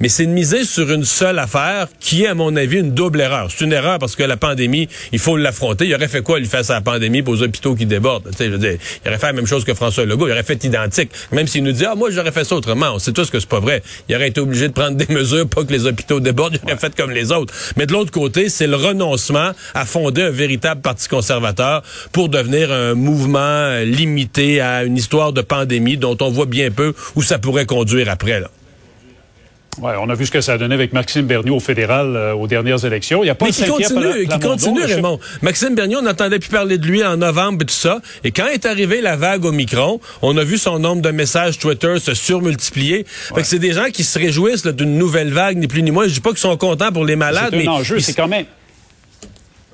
Mais 0.00 0.08
c'est 0.08 0.26
de 0.26 0.32
miser 0.32 0.64
sur 0.64 0.90
une 0.90 1.04
seule 1.04 1.38
affaire 1.38 1.86
qui 2.00 2.24
est, 2.24 2.26
à 2.26 2.34
mon 2.34 2.56
avis, 2.56 2.80
une 2.80 2.92
double 2.92 3.20
erreur. 3.20 3.48
C'est 3.50 3.64
une 3.64 3.72
erreur 3.72 4.00
parce 4.00 4.16
que 4.16 4.24
la 4.24 4.36
pandémie, 4.36 4.88
il 5.12 5.20
faut 5.20 5.36
l'affronter. 5.36 5.61
Il 5.80 5.94
aurait 5.94 6.08
fait 6.08 6.22
quoi, 6.22 6.38
lui, 6.38 6.46
face 6.46 6.70
à 6.70 6.74
la 6.74 6.80
pandémie, 6.80 7.22
pour 7.22 7.34
aux 7.34 7.42
hôpitaux 7.42 7.74
qui 7.74 7.86
débordent? 7.86 8.28
Tu 8.30 8.36
sais, 8.36 8.46
je 8.46 8.50
veux 8.50 8.58
dire, 8.58 8.76
il 9.04 9.08
aurait 9.08 9.18
fait 9.18 9.26
la 9.26 9.32
même 9.32 9.46
chose 9.46 9.64
que 9.64 9.74
François 9.74 10.04
Legault. 10.04 10.28
Il 10.28 10.32
aurait 10.32 10.42
fait 10.42 10.62
identique. 10.64 11.10
Même 11.30 11.46
s'il 11.46 11.62
nous 11.64 11.72
dit, 11.72 11.84
ah, 11.84 11.94
moi, 11.94 12.10
j'aurais 12.10 12.32
fait 12.32 12.44
ça 12.44 12.56
autrement. 12.56 12.92
On 12.94 12.98
sait 12.98 13.12
tous 13.12 13.30
que 13.30 13.40
c'est 13.40 13.48
pas 13.48 13.60
vrai. 13.60 13.82
Il 14.08 14.16
aurait 14.16 14.28
été 14.28 14.40
obligé 14.40 14.68
de 14.68 14.72
prendre 14.72 14.96
des 14.96 15.06
mesures 15.12 15.48
pour 15.48 15.66
que 15.66 15.72
les 15.72 15.86
hôpitaux 15.86 16.20
débordent. 16.20 16.58
Il 16.62 16.70
aurait 16.70 16.78
fait 16.78 16.94
comme 16.94 17.10
les 17.10 17.32
autres. 17.32 17.54
Mais 17.76 17.86
de 17.86 17.92
l'autre 17.92 18.10
côté, 18.10 18.48
c'est 18.48 18.66
le 18.66 18.76
renoncement 18.76 19.52
à 19.74 19.86
fonder 19.86 20.22
un 20.22 20.30
véritable 20.30 20.80
parti 20.80 21.08
conservateur 21.08 21.82
pour 22.12 22.28
devenir 22.28 22.72
un 22.72 22.94
mouvement 22.94 23.78
limité 23.84 24.60
à 24.60 24.84
une 24.84 24.96
histoire 24.96 25.32
de 25.32 25.42
pandémie 25.42 25.96
dont 25.96 26.16
on 26.20 26.30
voit 26.30 26.46
bien 26.46 26.70
peu 26.70 26.94
où 27.14 27.22
ça 27.22 27.38
pourrait 27.38 27.66
conduire 27.66 28.08
après, 28.08 28.40
là. 28.40 28.50
Ouais, 29.80 29.94
on 29.98 30.10
a 30.10 30.14
vu 30.14 30.26
ce 30.26 30.30
que 30.30 30.42
ça 30.42 30.52
a 30.52 30.58
donné 30.58 30.74
avec 30.74 30.92
Maxime 30.92 31.22
Bernier 31.22 31.50
au 31.50 31.58
fédéral 31.58 32.14
euh, 32.14 32.34
aux 32.34 32.46
dernières 32.46 32.84
élections. 32.84 33.24
Il 33.24 33.28
y 33.28 33.30
a 33.30 33.34
pas 33.34 33.46
Mais 33.46 33.52
de 33.52 33.56
qui 33.56 33.64
continue, 33.64 34.26
qui 34.28 34.38
continue, 34.38 34.80
chef- 34.82 34.96
Raymond? 34.96 35.18
Maxime 35.40 35.74
Bernier, 35.74 35.96
on 35.96 36.02
n'entendait 36.02 36.38
plus 36.38 36.50
parler 36.50 36.76
de 36.76 36.86
lui 36.86 37.02
en 37.02 37.16
novembre 37.16 37.62
et 37.62 37.64
tout 37.66 37.74
ça. 37.74 38.00
Et 38.22 38.32
quand 38.32 38.46
est 38.48 38.66
arrivée 38.66 39.00
la 39.00 39.16
vague 39.16 39.46
Omicron, 39.46 39.98
on 40.20 40.36
a 40.36 40.44
vu 40.44 40.58
son 40.58 40.78
nombre 40.78 41.00
de 41.00 41.10
messages 41.10 41.58
Twitter 41.58 41.94
se 42.00 42.12
surmultiplier. 42.12 43.06
Fait 43.08 43.40
que 43.40 43.46
c'est 43.46 43.58
des 43.58 43.72
gens 43.72 43.86
qui 43.90 44.04
se 44.04 44.18
réjouissent 44.18 44.66
d'une 44.66 44.98
nouvelle 44.98 45.32
vague, 45.32 45.56
ni 45.56 45.68
plus 45.68 45.82
ni 45.82 45.90
moins. 45.90 46.06
Je 46.06 46.12
dis 46.12 46.20
pas 46.20 46.30
qu'ils 46.30 46.38
sont 46.38 46.56
contents 46.58 46.92
pour 46.92 47.06
les 47.06 47.16
malades, 47.16 47.48
C'est 47.50 47.56
mais 47.56 47.66
un 47.66 47.72
enjeu, 47.72 47.96
ils- 47.96 48.02
c'est 48.02 48.14
quand 48.14 48.28
même. 48.28 48.44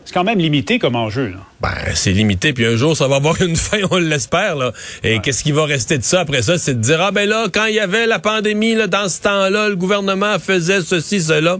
C'est 0.08 0.14
quand 0.14 0.24
même 0.24 0.38
limité 0.38 0.78
comme 0.78 0.96
enjeu. 0.96 1.28
Là. 1.32 1.36
Ben, 1.60 1.92
c'est 1.94 2.12
limité, 2.12 2.54
puis 2.54 2.64
un 2.64 2.76
jour, 2.76 2.96
ça 2.96 3.06
va 3.08 3.16
avoir 3.16 3.42
une 3.42 3.56
fin, 3.56 3.80
on 3.90 3.98
l'espère. 3.98 4.56
Là. 4.56 4.72
Et 5.04 5.18
qu'est-ce 5.18 5.44
qui 5.44 5.52
va 5.52 5.66
rester 5.66 5.98
de 5.98 6.02
ça 6.02 6.20
après 6.20 6.40
ça? 6.40 6.56
C'est 6.56 6.72
de 6.72 6.80
dire, 6.80 6.98
ah 7.02 7.10
ben 7.10 7.28
là, 7.28 7.48
quand 7.52 7.66
il 7.66 7.74
y 7.74 7.78
avait 7.78 8.06
la 8.06 8.18
pandémie, 8.18 8.74
là, 8.74 8.86
dans 8.86 9.06
ce 9.10 9.20
temps-là, 9.20 9.68
le 9.68 9.76
gouvernement 9.76 10.38
faisait 10.38 10.80
ceci, 10.80 11.20
cela. 11.20 11.58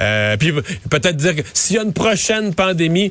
Euh, 0.00 0.36
puis 0.36 0.52
peut-être 0.90 1.16
dire 1.16 1.34
que 1.34 1.40
s'il 1.54 1.76
y 1.76 1.78
a 1.78 1.82
une 1.82 1.94
prochaine 1.94 2.54
pandémie, 2.54 3.10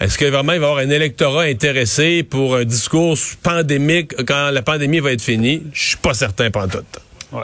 est-ce 0.00 0.18
que 0.18 0.24
vraiment 0.24 0.54
il 0.54 0.58
va 0.58 0.66
y 0.66 0.70
avoir 0.70 0.84
un 0.84 0.90
électorat 0.90 1.42
intéressé 1.42 2.24
pour 2.24 2.56
un 2.56 2.64
discours 2.64 3.16
pandémique 3.44 4.12
quand 4.26 4.50
la 4.50 4.62
pandémie 4.62 4.98
va 4.98 5.12
être 5.12 5.22
finie? 5.22 5.62
Je 5.72 5.90
suis 5.90 5.98
pas 5.98 6.14
certain, 6.14 6.50
pantoute. 6.50 6.98
Ouais. 7.30 7.42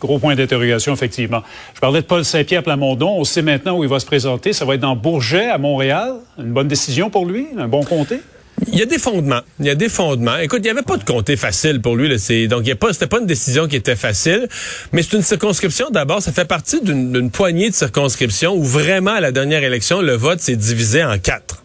Gros 0.00 0.18
point 0.18 0.34
d'interrogation, 0.34 0.94
effectivement. 0.94 1.42
Je 1.74 1.80
parlais 1.80 2.00
de 2.00 2.06
Paul 2.06 2.24
Saint-Pierre 2.24 2.62
Plamondon. 2.62 3.16
On 3.18 3.24
sait 3.24 3.42
maintenant 3.42 3.78
où 3.78 3.84
il 3.84 3.90
va 3.90 4.00
se 4.00 4.06
présenter. 4.06 4.52
Ça 4.52 4.64
va 4.64 4.74
être 4.74 4.80
dans 4.80 4.96
Bourget, 4.96 5.48
à 5.48 5.58
Montréal. 5.58 6.14
Une 6.38 6.52
bonne 6.52 6.68
décision 6.68 7.10
pour 7.10 7.26
lui? 7.26 7.46
Un 7.58 7.68
bon 7.68 7.82
comté? 7.82 8.20
Il 8.68 8.78
y 8.78 8.82
a 8.82 8.86
des 8.86 8.98
fondements. 8.98 9.40
Il 9.58 9.66
y 9.66 9.70
a 9.70 9.74
des 9.74 9.88
fondements. 9.88 10.36
Écoute, 10.36 10.60
il 10.60 10.64
n'y 10.64 10.70
avait 10.70 10.82
pas 10.82 10.96
de 10.96 11.04
comté 11.04 11.36
facile 11.36 11.80
pour 11.80 11.96
lui. 11.96 12.08
Là. 12.08 12.18
C'est, 12.18 12.46
donc, 12.46 12.62
il 12.66 12.76
pas, 12.76 12.92
c'était 12.92 13.06
pas 13.06 13.20
une 13.20 13.26
décision 13.26 13.68
qui 13.68 13.76
était 13.76 13.96
facile. 13.96 14.48
Mais 14.92 15.02
c'est 15.02 15.16
une 15.16 15.22
circonscription, 15.22 15.90
d'abord. 15.90 16.22
Ça 16.22 16.32
fait 16.32 16.44
partie 16.44 16.80
d'une 16.82 17.30
poignée 17.30 17.70
de 17.70 17.74
circonscriptions 17.74 18.54
où 18.54 18.62
vraiment, 18.62 19.12
à 19.12 19.20
la 19.20 19.32
dernière 19.32 19.62
élection, 19.64 20.02
le 20.02 20.14
vote 20.14 20.40
s'est 20.40 20.56
divisé 20.56 21.04
en 21.04 21.18
quatre. 21.18 21.62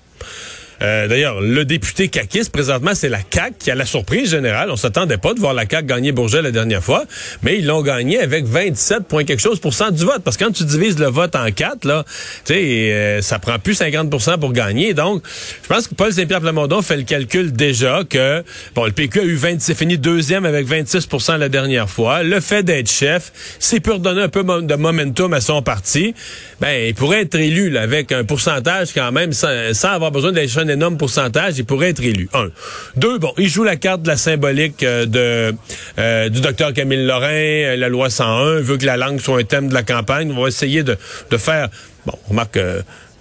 Euh, 0.82 1.08
d'ailleurs, 1.08 1.42
le 1.42 1.66
député 1.66 2.08
caquiste, 2.08 2.52
présentement, 2.52 2.92
c'est 2.94 3.10
la 3.10 3.20
CAQ 3.32 3.56
qui 3.60 3.72
a 3.72 3.76
la 3.76 3.86
surprise 3.86 4.30
générale. 4.30 4.70
On 4.72 4.76
s'attendait 4.76 5.18
pas 5.18 5.34
de 5.34 5.40
voir 5.40 5.54
la 5.54 5.68
CAQ 5.70 5.88
gagner 5.88 6.12
Bourget 6.12 6.42
la 6.42 6.52
dernière 6.52 6.84
fois, 6.84 7.06
mais 7.44 7.58
ils 7.58 7.66
l'ont 7.66 7.82
gagné 7.82 8.20
avec 8.20 8.46
27 8.46 9.08
points 9.08 9.24
quelque 9.24 9.42
chose 9.42 9.60
pour 9.60 9.74
cent 9.74 9.92
du 9.92 10.04
vote. 10.06 10.22
Parce 10.24 10.38
que 10.38 10.46
quand 10.46 10.52
tu 10.52 10.64
divises 10.66 11.00
le 11.00 11.08
vote 11.08 11.36
en 11.36 11.52
quatre, 11.52 11.86
là, 11.86 12.04
tu 12.46 12.54
sais, 12.54 12.62
euh, 12.64 13.22
ça 13.22 13.40
prend 13.40 13.60
plus 13.60 13.80
50% 13.80 14.40
pour 14.40 14.54
gagner. 14.54 14.94
Donc, 14.94 15.24
je 15.64 15.68
pense 15.68 15.88
que 15.88 15.96
Paul 15.96 16.12
Saint-Pierre 16.12 16.42
Plamondon 16.42 16.82
fait 16.82 16.98
le 16.98 17.04
calcul 17.04 17.54
déjà 17.54 18.02
que, 18.08 18.44
bon, 18.74 18.86
le 18.86 18.92
PQ 18.92 19.20
a 19.20 19.24
eu 19.24 19.36
20, 19.36 19.62
c'est 19.62 19.78
fini 19.78 19.98
deuxième 19.98 20.46
avec 20.46 20.66
26 20.66 21.08
la 21.40 21.50
dernière 21.50 21.90
fois. 21.90 22.24
Le 22.24 22.40
fait 22.40 22.64
d'être 22.64 22.90
chef, 22.90 23.32
c'est 23.60 23.80
pour 23.80 24.00
donner 24.00 24.24
un 24.24 24.30
peu 24.30 24.44
de 24.44 24.76
momentum 24.76 25.34
à 25.34 25.42
son 25.42 25.62
parti. 25.62 26.14
Ben, 26.60 26.88
il 26.88 26.96
pourrait 26.96 27.22
être 27.22 27.36
élu 27.36 27.70
là, 27.70 27.82
avec 27.82 28.12
un 28.12 28.24
pourcentage 28.24 28.94
quand 28.94 29.12
même 29.12 29.34
sans, 29.34 29.74
sans 29.74 29.90
avoir 29.90 30.12
besoin 30.12 30.32
d'être 30.32 30.50
un 30.66 30.74
énorme 30.74 30.98
pourcentage, 30.98 31.58
il 31.58 31.66
pourrait 31.66 31.90
être 31.90 32.04
élu. 32.04 32.30
Un. 32.34 32.50
Deux, 32.96 33.18
bon, 33.18 33.34
il 33.38 33.50
joue 33.50 33.64
la 33.64 33.76
carte 33.76 34.02
de 34.02 34.08
la 34.08 34.18
symbolique 34.18 34.84
euh, 34.84 35.06
de 35.06 35.56
euh, 36.00 36.30
du 36.30 36.42
docteur 36.42 36.74
Camille 36.74 37.06
Lorrain, 37.06 37.28
euh, 37.30 37.76
la 37.76 37.90
loi 37.90 38.10
101, 38.10 38.62
veut 38.62 38.78
que 38.78 38.86
la 38.86 38.98
langue 38.98 39.20
soit 39.20 39.40
un 39.40 39.44
thème 39.44 39.70
de 39.70 39.74
la 39.74 39.84
campagne. 39.84 40.32
On 40.36 40.42
va 40.42 40.48
essayer 40.48 40.84
de, 40.84 40.98
de 41.30 41.38
faire... 41.38 41.70
Bon, 42.06 42.14
remarque 42.30 42.60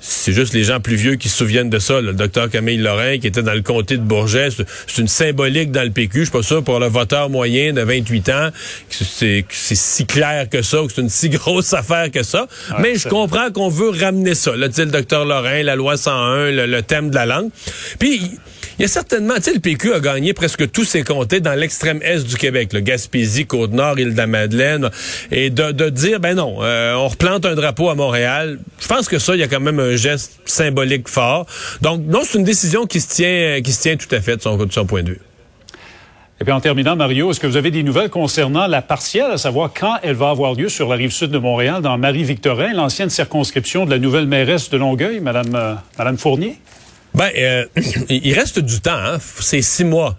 c'est 0.07 0.33
juste 0.33 0.53
les 0.53 0.65
gens 0.65 0.81
plus 0.81 0.97
vieux 0.97 1.15
qui 1.15 1.31
se 1.31 1.39
souviennent 1.39 1.71
de 1.71 1.79
ça. 1.79 2.03
Le 2.03 2.13
docteur 2.13 2.51
Camille 2.51 2.77
Lorrain, 2.77 3.19
qui 3.19 3.27
était 3.27 3.43
dans 3.43 3.55
le 3.55 3.63
comté 3.63 3.97
de 3.97 4.03
Bourget, 4.03 4.51
c'est 4.51 5.01
une 5.01 5.09
symbolique 5.09 5.71
dans 5.73 5.83
le 5.83 5.91
PQ. 5.91 6.19
Je 6.19 6.25
suis 6.25 6.31
pas 6.31 6.43
sûr 6.43 6.63
pour 6.63 6.79
le 6.79 6.89
voteur 6.89 7.31
moyen 7.31 7.73
de 7.73 7.81
28 7.81 8.29
ans 8.29 8.51
c'est 8.91 9.45
si 9.51 10.07
clair 10.07 10.49
que 10.51 10.63
ça, 10.63 10.83
ou 10.83 10.87
que 10.87 10.93
c'est 10.93 11.01
une 11.01 11.09
si 11.09 11.31
grosse 11.31 11.73
affaire 11.73 12.11
que 12.11 12.23
ça. 12.23 12.47
Mais 12.81 12.97
je 12.97 13.09
comprends 13.09 13.51
qu'on 13.51 13.69
veut 13.69 13.91
ramener 13.91 14.35
ça. 14.35 14.55
Là, 14.57 14.69
le 14.77 14.87
docteur 14.87 15.25
Lorrain, 15.25 15.63
la 15.63 15.77
loi 15.77 15.97
101, 15.97 16.51
le, 16.51 16.67
le 16.67 16.83
thème 16.83 17.11
de 17.11 17.15
la 17.15 17.27
langue. 17.27 17.51
Puis 17.99 18.39
il 18.79 18.83
y 18.83 18.85
a 18.85 18.89
certainement, 18.89 19.35
tu 19.37 19.43
sais, 19.43 19.55
le 19.55 19.61
PQ 19.61 19.95
a 19.95 20.01
gagné 20.01 20.35
presque 20.35 20.71
tous 20.71 20.85
ses 20.85 21.03
comtés 21.03 21.41
dans 21.41 21.55
l'extrême 21.55 22.01
est 22.03 22.27
du 22.27 22.37
Québec, 22.37 22.73
le 22.73 22.81
Gaspésie, 22.81 23.47
Côte-Nord, 23.47 23.99
Île-de-la-Madeleine, 23.99 24.91
et 25.31 25.51
de, 25.51 25.91
dire, 25.91 26.21
ben 26.21 26.35
non, 26.35 26.59
euh, 26.61 26.95
on 26.95 27.09
replante 27.09 27.47
un 27.47 27.55
drapeau 27.55 27.91
à 27.91 27.95
Montréal. 27.95 28.59
Je 28.81 28.89
pense 28.89 29.09
que 29.09 29.19
ça, 29.19 29.35
il 29.35 29.41
y 29.41 29.43
a 29.43 29.49
quand 29.49 29.61
même 29.61 29.79
un 29.79 29.97
geste 29.97 30.41
symbolique 30.45 31.09
fort. 31.09 31.47
Donc, 31.83 32.03
non, 32.07 32.21
c'est 32.25 32.39
une 32.39 32.45
décision 32.45 32.87
qui 32.87 33.01
se 33.01 33.15
tient, 33.15 33.61
qui 33.63 33.73
se 33.73 33.83
tient 33.83 33.97
tout 33.97 34.13
à 34.13 34.21
fait 34.21 34.37
de 34.37 34.43
son, 34.43 34.57
de 34.57 34.73
son 34.73 34.87
point 34.87 35.03
de 35.03 35.11
vue. 35.11 35.21
Et 36.41 36.45
puis 36.45 36.53
en 36.53 36.61
terminant, 36.61 36.97
Mario, 36.97 37.31
est-ce 37.31 37.39
que 37.39 37.47
vous 37.47 37.57
avez 37.57 37.71
des 37.71 37.85
nouvelles 37.85 38.11
concernant 38.11 38.67
la 38.67 38.83
partielle, 38.83 39.31
à 39.31 39.39
savoir 39.39 39.71
quand 39.73 39.99
elle 40.03 40.17
va 40.17 40.31
avoir 40.31 40.55
lieu 40.55 40.69
sur 40.69 40.89
la 40.89 40.97
rive 40.97 41.13
sud 41.13 41.31
de 41.31 41.39
Montréal, 41.39 41.81
dans 41.81 41.97
Marie-Victorin, 41.97 42.73
l'ancienne 42.73 43.09
circonscription 43.09 43.85
de 43.85 43.91
la 43.91 43.99
nouvelle 44.01 44.27
mairesse 44.27 44.69
de 44.69 44.77
Longueuil, 44.77 45.21
Madame, 45.21 45.55
euh, 45.55 45.75
Madame 45.97 46.19
Fournier? 46.19 46.59
Ben, 47.15 47.31
euh, 47.37 47.65
il 48.09 48.35
reste 48.35 48.59
du 48.59 48.81
temps, 48.81 48.93
hein? 48.93 49.19
c'est 49.41 49.63
six 49.63 49.85
mois. 49.85 50.17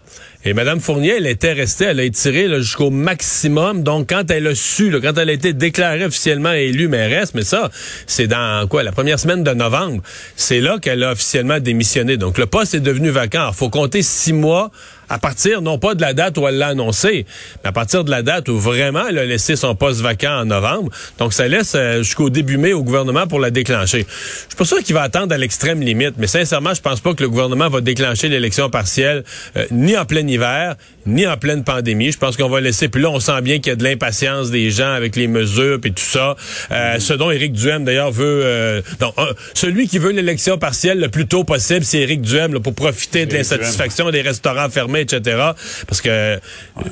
Et 0.48 0.54
Mme 0.54 0.80
Fournier, 0.80 1.16
elle 1.18 1.26
était 1.26 1.54
restée, 1.54 1.86
elle 1.86 2.00
a 2.00 2.04
étiré 2.04 2.48
jusqu'au 2.62 2.92
maximum. 2.92 3.82
Donc, 3.82 4.10
quand 4.10 4.30
elle 4.30 4.46
a 4.46 4.54
su, 4.54 4.96
quand 5.02 5.18
elle 5.18 5.30
a 5.30 5.34
été 5.34 5.54
déclarée 5.54 6.06
officiellement 6.06 6.52
élue 6.52 6.88
mairesse, 6.88 7.34
mais 7.34 7.44
ça, 7.44 7.72
c'est 8.06 8.28
dans 8.28 8.68
quoi, 8.68 8.84
la 8.84 8.92
première 8.92 9.20
semaine 9.20 9.44
de 9.44 9.52
novembre, 9.52 10.04
c'est 10.36 10.62
là 10.62 10.78
qu'elle 10.78 11.04
a 11.04 11.14
officiellement 11.14 11.60
démissionné. 11.60 12.18
Donc, 12.18 12.38
le 12.38 12.46
poste 12.46 12.76
est 12.76 12.80
devenu 12.80 13.10
vacant. 13.10 13.50
Il 13.52 13.56
faut 13.56 13.72
compter 13.72 14.04
six 14.04 14.34
mois 14.34 14.70
à 15.10 15.20
partir, 15.20 15.62
non 15.62 15.78
pas 15.78 15.96
de 15.96 16.02
la 16.02 16.14
date 16.14 16.38
où 16.38 16.48
elle 16.48 16.58
l'a 16.58 16.68
annoncé, 16.68 17.26
mais 17.64 17.70
à 17.70 17.72
partir 17.72 18.04
de 18.04 18.12
la 18.12 18.22
date 18.22 18.50
où 18.50 18.58
vraiment 18.58 19.08
elle 19.08 19.20
a 19.20 19.26
laissé 19.26 19.56
son 19.56 19.76
poste 19.76 20.02
vacant 20.02 20.42
en 20.42 20.46
novembre. 20.46 20.92
Donc, 21.20 21.34
ça 21.34 21.48
laisse 21.48 21.74
euh, 21.76 22.04
jusqu'au 22.04 22.30
début 22.30 22.58
mai 22.58 22.74
au 22.74 22.84
gouvernement 22.84 23.28
pour 23.28 23.40
la 23.40 23.52
déclencher. 23.52 24.06
Je 24.08 24.50
suis 24.50 24.58
pas 24.58 24.66
sûr 24.66 24.80
qu'il 24.84 24.96
va 24.96 25.04
attendre 25.04 25.34
à 25.34 25.38
l'extrême 25.38 25.82
limite, 25.82 26.16
mais 26.18 26.28
sincèrement, 26.28 26.74
je 26.74 26.82
pense 26.82 27.00
pas 27.00 27.14
que 27.14 27.24
le 27.24 27.30
gouvernement 27.30 27.70
va 27.70 27.82
déclencher 27.82 28.30
l'élection 28.30 28.70
partielle 28.70 29.24
euh, 29.58 29.66
ni 29.72 29.98
en 29.98 30.06
plein 30.06 30.28
hiver, 30.28 30.76
ni 31.06 31.28
en 31.28 31.38
pleine 31.38 31.64
pandémie. 31.64 32.12
Je 32.12 32.18
pense 32.18 32.38
qu'on 32.38 32.50
va 32.50 32.62
laisser. 32.62 32.88
Puis 32.88 33.02
là, 33.02 33.10
on 33.10 33.20
sent 33.20 33.42
bien 33.42 33.58
qu'il 33.58 33.68
y 33.68 33.74
a 33.74 33.76
de 33.76 33.84
l'impatience 33.84 34.50
des 34.50 34.72
gens 34.72 34.92
avec 34.92 35.16
les 35.16 35.28
mesures 35.28 35.80
et 35.84 35.92
tout 35.92 36.04
ça. 36.04 36.36
Euh, 36.72 37.00
ce 37.00 37.14
dont 37.14 37.32
Éric 37.32 37.54
Duhem, 37.54 37.84
d'ailleurs, 37.84 38.12
veut... 38.12 38.84
donc, 39.00 39.14
celui 39.54 39.88
qui 39.88 40.00
veut 40.00 40.12
l'élection 40.12 40.58
partielle 40.58 41.00
le 41.00 41.10
plus 41.10 41.28
tôt 41.28 41.44
possible, 41.44 41.84
c'est 41.84 42.00
Éric 42.00 42.22
Duhem, 42.22 42.60
pour 42.60 42.74
profiter 42.74 43.26
de 43.26 43.34
l'insatisfaction 43.34 44.10
des 44.10 44.22
restaurants 44.22 44.70
fermés 44.70 44.95
etc. 45.02 45.52
Parce 45.88 46.02
que 46.02 46.40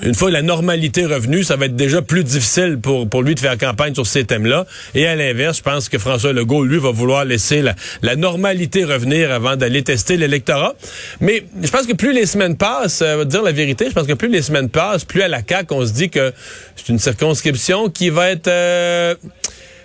une 0.02 0.16
fois 0.16 0.32
la 0.32 0.42
normalité 0.42 1.06
revenue, 1.06 1.44
ça 1.44 1.56
va 1.56 1.66
être 1.66 1.76
déjà 1.76 2.02
plus 2.02 2.24
difficile 2.24 2.80
pour, 2.82 3.08
pour 3.08 3.22
lui 3.22 3.36
de 3.36 3.40
faire 3.40 3.58
campagne 3.58 3.94
sur 3.94 4.08
ces 4.08 4.26
thèmes-là. 4.26 4.66
Et 4.96 5.08
à 5.08 5.16
l'inverse, 5.16 5.58
je 5.58 5.64
pense 5.64 5.90
que 5.90 5.98
François 5.98 6.34
Legault, 6.34 6.64
lui, 6.64 6.78
va 6.78 6.92
vouloir 6.92 7.26
laisser 7.26 7.62
la, 7.62 7.76
la 8.02 8.16
normalité 8.16 8.84
revenir 8.84 9.32
avant 9.32 9.56
d'aller 9.56 9.84
tester 9.84 10.18
l'électorat. 10.18 10.76
Mais 11.20 11.44
je 11.62 11.70
pense 11.70 11.86
que 11.86 11.94
plus 11.94 12.14
les 12.14 12.26
semaines 12.26 12.58
passent, 12.58 13.02
euh, 13.02 13.18
va 13.18 13.26
dire 13.26 13.44
la 13.44 13.52
vérité, 13.52 13.86
je 13.88 13.94
pense 13.94 14.08
que 14.08 14.14
plus 14.14 14.30
les 14.30 14.42
semaines 14.42 14.70
passent, 14.70 15.06
plus 15.06 15.22
à 15.22 15.28
la 15.28 15.42
CAQ, 15.48 15.74
on 15.74 15.86
se 15.86 15.94
dit 15.94 16.10
que 16.10 16.34
c'est 16.76 16.90
une 16.90 17.00
circonscription 17.00 17.90
qui 17.90 18.10
va 18.10 18.30
être... 18.30 18.48
Euh, 18.48 19.16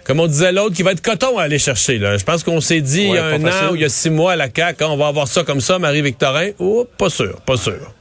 comme 0.05 0.21
on 0.21 0.27
disait 0.27 0.53
l'autre, 0.53 0.75
qui 0.75 0.83
va 0.83 0.93
être 0.93 1.03
coton 1.03 1.37
à 1.37 1.43
aller 1.43 1.59
chercher. 1.59 1.99
Là. 1.99 2.17
Je 2.17 2.25
pense 2.25 2.43
qu'on 2.43 2.63
s'est 2.63 2.81
dit 2.81 3.03
il 3.03 3.15
y 3.15 3.19
a 3.19 3.27
un 3.27 3.45
an 3.45 3.73
ou 3.73 3.75
il 3.75 3.83
y 3.83 3.85
a 3.85 3.91
six 3.91 4.09
mois 4.09 4.33
à 4.33 4.37
la 4.37 4.49
CAQ, 4.49 4.83
hein, 4.83 4.89
on 4.91 4.97
va 4.97 5.09
avoir 5.09 5.29
ça 5.29 5.45
comme 5.45 5.61
ça, 5.61 5.79
Marie-Victorin. 5.79 6.53
Oh, 6.59 6.89
pas 6.97 7.11
sûr, 7.11 7.39
pas 7.43 7.59
sûr. 7.59 7.93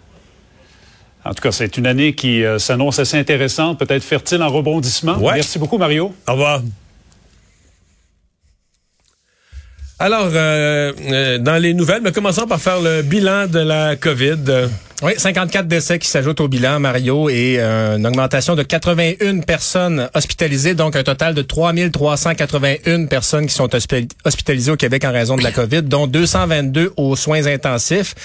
En 1.28 1.34
tout 1.34 1.42
cas, 1.42 1.52
c'est 1.52 1.78
une 1.78 1.88
année 1.88 2.14
qui 2.14 2.46
euh, 2.46 2.58
s'annonce 2.58 3.00
assez 3.00 3.18
intéressante, 3.18 3.78
peut-être 3.80 4.04
fertile 4.04 4.42
en 4.42 4.48
rebondissement. 4.50 5.18
Merci 5.20 5.60
beaucoup, 5.60 5.78
Mario. 5.78 6.16
Au 6.26 6.32
revoir. 6.32 6.62
Alors, 10.00 10.30
euh, 10.34 10.94
euh, 11.12 11.38
dans 11.40 11.58
les 11.58 11.74
nouvelles, 11.74 12.02
mais 12.02 12.14
commençons 12.14 12.48
par 12.48 12.62
faire 12.62 12.80
le 12.80 13.02
bilan 13.02 13.48
de 13.48 13.60
la 13.60 13.96
COVID. 13.98 14.70
Oui, 15.04 15.12
54 15.16 15.68
décès 15.68 16.00
qui 16.00 16.08
s'ajoutent 16.08 16.42
au 16.42 16.48
bilan, 16.48 16.80
Mario, 16.80 17.30
et 17.30 17.58
euh, 17.60 17.98
une 17.98 18.08
augmentation 18.08 18.56
de 18.56 18.64
81 18.64 19.42
personnes 19.42 20.10
hospitalisées, 20.16 20.74
donc 20.74 20.96
un 20.96 21.04
total 21.04 21.36
de 21.36 21.44
3381 21.44 23.06
personnes 23.06 23.46
qui 23.46 23.54
sont 23.54 23.70
hospitalisées 24.26 24.72
au 24.72 24.76
Québec 24.76 25.06
en 25.06 25.12
raison 25.12 25.36
de 25.36 25.44
la 25.44 25.52
COVID, 25.52 25.84
dont 25.84 26.08
222 26.08 26.94
aux 26.98 27.16
soins 27.16 27.46
intensifs. 27.46 28.16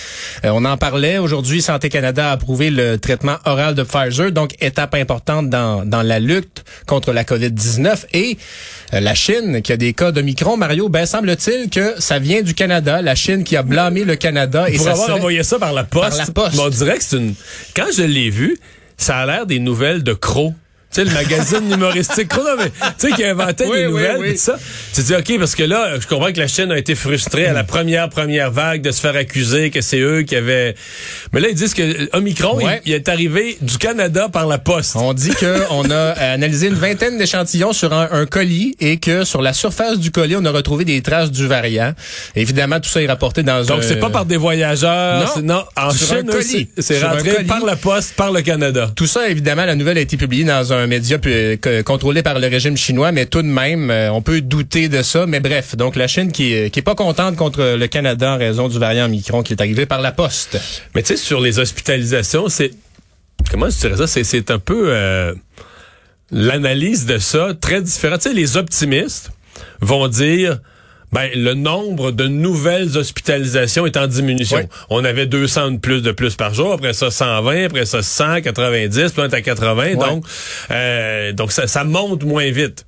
Euh, 0.47 0.51
on 0.55 0.65
en 0.65 0.79
parlait 0.79 1.19
aujourd'hui, 1.19 1.61
Santé 1.61 1.91
Canada 1.91 2.31
a 2.31 2.33
approuvé 2.33 2.71
le 2.71 2.97
traitement 2.97 3.37
oral 3.45 3.75
de 3.75 3.83
Pfizer, 3.83 4.33
donc 4.33 4.55
étape 4.63 4.95
importante 4.95 5.51
dans, 5.51 5.85
dans 5.85 6.03
la 6.03 6.21
lutte 6.21 6.65
contre 6.87 7.13
la 7.13 7.25
COVID-19. 7.25 8.07
Et 8.15 8.39
euh, 8.95 9.01
la 9.01 9.15
Chine, 9.15 9.61
qui 9.61 9.73
a 9.73 9.77
des 9.77 9.93
cas 9.93 10.11
de 10.11 10.23
micron, 10.23 10.57
Mario, 10.57 10.89
ben 10.89 11.05
semble-t-il 11.05 11.69
que 11.69 12.01
ça 12.01 12.19
vient 12.19 12.41
du 12.41 12.55
Canada, 12.55 13.03
la 13.03 13.15
Chine 13.15 13.45
qui 13.45 13.59
a 13.59 13.63
blâmé 13.63 14.05
le 14.05 14.17
Canada. 14.17 14.71
et 14.71 14.79
ça 14.79 14.93
avoir 14.93 15.17
envoyé 15.17 15.43
ça 15.43 15.59
par 15.59 15.75
la 15.75 15.85
poste. 15.85 16.09
Par 16.09 16.17
la 16.17 16.27
poste 16.33 16.62
on 16.67 16.69
dirait 16.71 16.99
que 16.99 17.05
c'est 17.05 17.17
une. 17.17 17.35
Quand 17.75 17.89
je 17.97 18.03
l'ai 18.03 18.31
vu, 18.31 18.59
ça 18.97 19.19
a 19.19 19.27
l'air 19.27 19.47
des 19.47 19.59
nouvelles 19.59 20.03
de 20.03 20.13
Croc 20.13 20.53
tu 20.53 20.62
sais, 20.93 21.05
le 21.05 21.11
magazine 21.11 21.73
humoristique, 21.73 22.29
tu 22.29 22.39
sais, 22.99 23.13
qui 23.13 23.25
inventait 23.25 23.69
des 23.69 23.87
nouvelles, 23.87 24.19
oui, 24.21 24.37
ça. 24.37 24.59
Tu 24.95 25.03
dis, 25.03 25.15
OK, 25.15 25.39
parce 25.39 25.55
que 25.55 25.63
là, 25.63 25.99
je 25.99 26.07
comprends 26.07 26.33
que 26.33 26.39
la 26.39 26.49
Chine 26.49 26.71
a 26.71 26.79
été 26.79 26.95
frustrée 26.95 27.47
à 27.47 27.53
la 27.53 27.65
première, 27.65 28.09
première 28.09 28.51
vague 28.51 28.83
de 28.83 28.91
se 28.91 29.01
faire 29.01 29.17
accuser 29.17 29.71
que 29.71 29.81
c'est 29.81 30.01
eux 30.01 30.23
qui 30.23 30.37
avaient... 30.37 30.75
Mais 31.33 31.41
là, 31.41 31.49
ils 31.49 31.55
disent 31.55 31.75
que 31.75 32.15
Omicron, 32.17 32.59
il, 32.85 32.93
est 32.93 33.09
arrivé 33.09 33.57
du 33.61 33.79
Canada 33.79 34.29
par 34.29 34.47
la 34.47 34.59
poste. 34.59 34.97
On 34.97 35.15
dit 35.15 35.31
qu'on 35.31 35.91
a 35.91 36.11
analysé 36.11 36.69
une 36.69 36.75
vingtaine 36.75 37.19
d'échantillons 37.19 37.73
sur 37.73 37.93
un, 37.93 38.27
colis 38.27 38.77
et 38.81 38.99
que 38.99 39.25
sur 39.25 39.43
la 39.43 39.53
surface 39.53 39.99
du 39.99 40.11
colis, 40.11 40.37
on 40.37 40.45
a 40.45 40.51
retrouvé 40.51 40.85
des 40.85 41.01
traces 41.03 41.31
du 41.31 41.47
variant. 41.47 41.93
évidemment, 42.37 42.81
tout 42.81 42.89
ça 42.89 43.03
est 43.03 43.07
rapporté 43.07 43.43
dans 43.43 43.63
un... 43.63 43.65
Donc, 43.65 43.83
c'est 43.83 43.97
pas 43.97 44.11
par 44.11 44.27
des 44.27 44.37
voyageurs. 44.37 45.25
Non, 45.39 45.43
non 45.43 45.65
en 45.77 45.91
sur 45.91 46.13
un 46.13 46.23
colis. 46.23 46.69
C'est 46.79 47.03
rentré 47.03 47.45
par 47.45 47.65
la 47.65 47.77
poste, 47.77 48.15
par 48.15 48.33
le 48.33 48.43
Canada. 48.43 48.91
Tout 48.95 49.07
ça, 49.07 49.29
évidemment, 49.29 49.65
la 49.65 49.75
nouvelle 49.75 49.99
a 49.99 50.01
été 50.01 50.17
publiée 50.17 50.45
dans 50.45 50.73
un 50.73 50.82
un 50.83 50.87
média 50.87 51.19
contrôlé 51.85 52.23
par 52.23 52.39
le 52.39 52.47
régime 52.47 52.77
chinois, 52.77 53.13
mais 53.13 53.27
tout 53.27 53.43
de 53.43 53.47
même, 53.47 53.91
euh, 53.91 54.13
on 54.13 54.23
peut 54.23 54.41
douter 54.41 54.89
de 54.89 55.03
ça. 55.03 55.27
Mais 55.27 55.41
bref, 55.41 55.77
donc 55.77 55.97
la 55.97 56.07
Chine 56.07 56.33
qui, 56.33 56.71
qui 56.71 56.79
est 56.79 56.83
pas 56.83 56.95
contente 56.95 57.37
contre 57.37 57.77
le 57.77 57.87
Canada 57.87 58.35
en 58.35 58.39
raison 58.39 58.69
du 58.69 58.79
variant 58.79 59.09
Micron 59.09 59.43
qui 59.43 59.53
est 59.53 59.61
arrivé 59.61 59.87
par 59.87 60.01
la 60.01 60.13
poste. 60.13 60.59
Mais 60.95 61.03
tu 61.03 61.09
sais, 61.09 61.17
sur 61.17 61.41
les 61.41 61.59
hospitalisations, 61.59 62.49
c'est. 62.49 62.73
Comment 63.51 63.71
je 63.71 63.79
dirais 63.79 63.97
ça? 63.97 64.07
C'est, 64.07 64.25
c'est 64.25 64.51
un 64.51 64.59
peu 64.59 64.85
euh, 64.89 65.35
l'analyse 66.31 67.07
de 67.07 67.19
ça 67.19 67.55
très 67.61 67.83
différente. 67.83 68.21
Tu 68.21 68.29
sais, 68.29 68.35
les 68.35 68.57
optimistes 68.57 69.31
vont 69.81 70.09
dire. 70.09 70.61
Ben, 71.13 71.29
le 71.35 71.53
nombre 71.55 72.11
de 72.11 72.27
nouvelles 72.27 72.97
hospitalisations 72.97 73.85
est 73.85 73.97
en 73.99 74.07
diminution. 74.07 74.57
Oui. 74.59 74.65
On 74.89 75.05
avait 75.05 75.27
200 75.27 75.73
de 75.73 75.77
plus 75.79 76.01
de 76.01 76.11
plus 76.11 76.35
par 76.37 76.55
jour, 76.55 76.73
après 76.73 76.95
ça 76.95 77.11
120, 77.11 77.67
après 77.67 77.85
ça 77.85 78.03
100, 78.03 78.41
90, 78.41 79.13
puis 79.13 79.23
on 79.23 79.25
est 79.29 79.35
à 79.35 79.43
80. 79.43 79.95
Donc, 79.97 80.25
euh, 80.71 81.33
donc 81.33 81.53
ça, 81.53 81.67
ça 81.67 81.85
monte 81.85 82.25
moins 82.25 82.51
vite. 82.51 82.87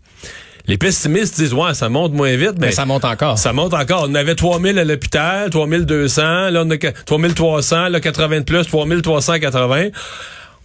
Les 0.67 0.79
pessimistes 0.79 1.37
disent, 1.39 1.53
ouais, 1.53 1.75
ça 1.75 1.91
monte 1.91 2.13
moins 2.15 2.35
vite, 2.37 2.55
mais, 2.59 2.69
Mais 2.69 2.73
ça 2.73 2.87
monte 2.87 3.05
encore. 3.05 3.39
ça 3.39 3.53
monte 3.53 3.75
encore. 3.75 4.07
On 4.09 4.15
avait 4.15 4.35
3000 4.35 4.79
à 4.79 4.85
l'hôpital, 4.85 5.51
3200, 5.51 6.49
là 6.49 6.63
on 6.65 6.71
a 6.71 6.79
que- 6.79 6.87
3300, 7.05 7.89
là 7.91 8.01
80 8.01 8.41
de 8.41 8.45
plus, 8.45 8.65
3380. 8.67 9.89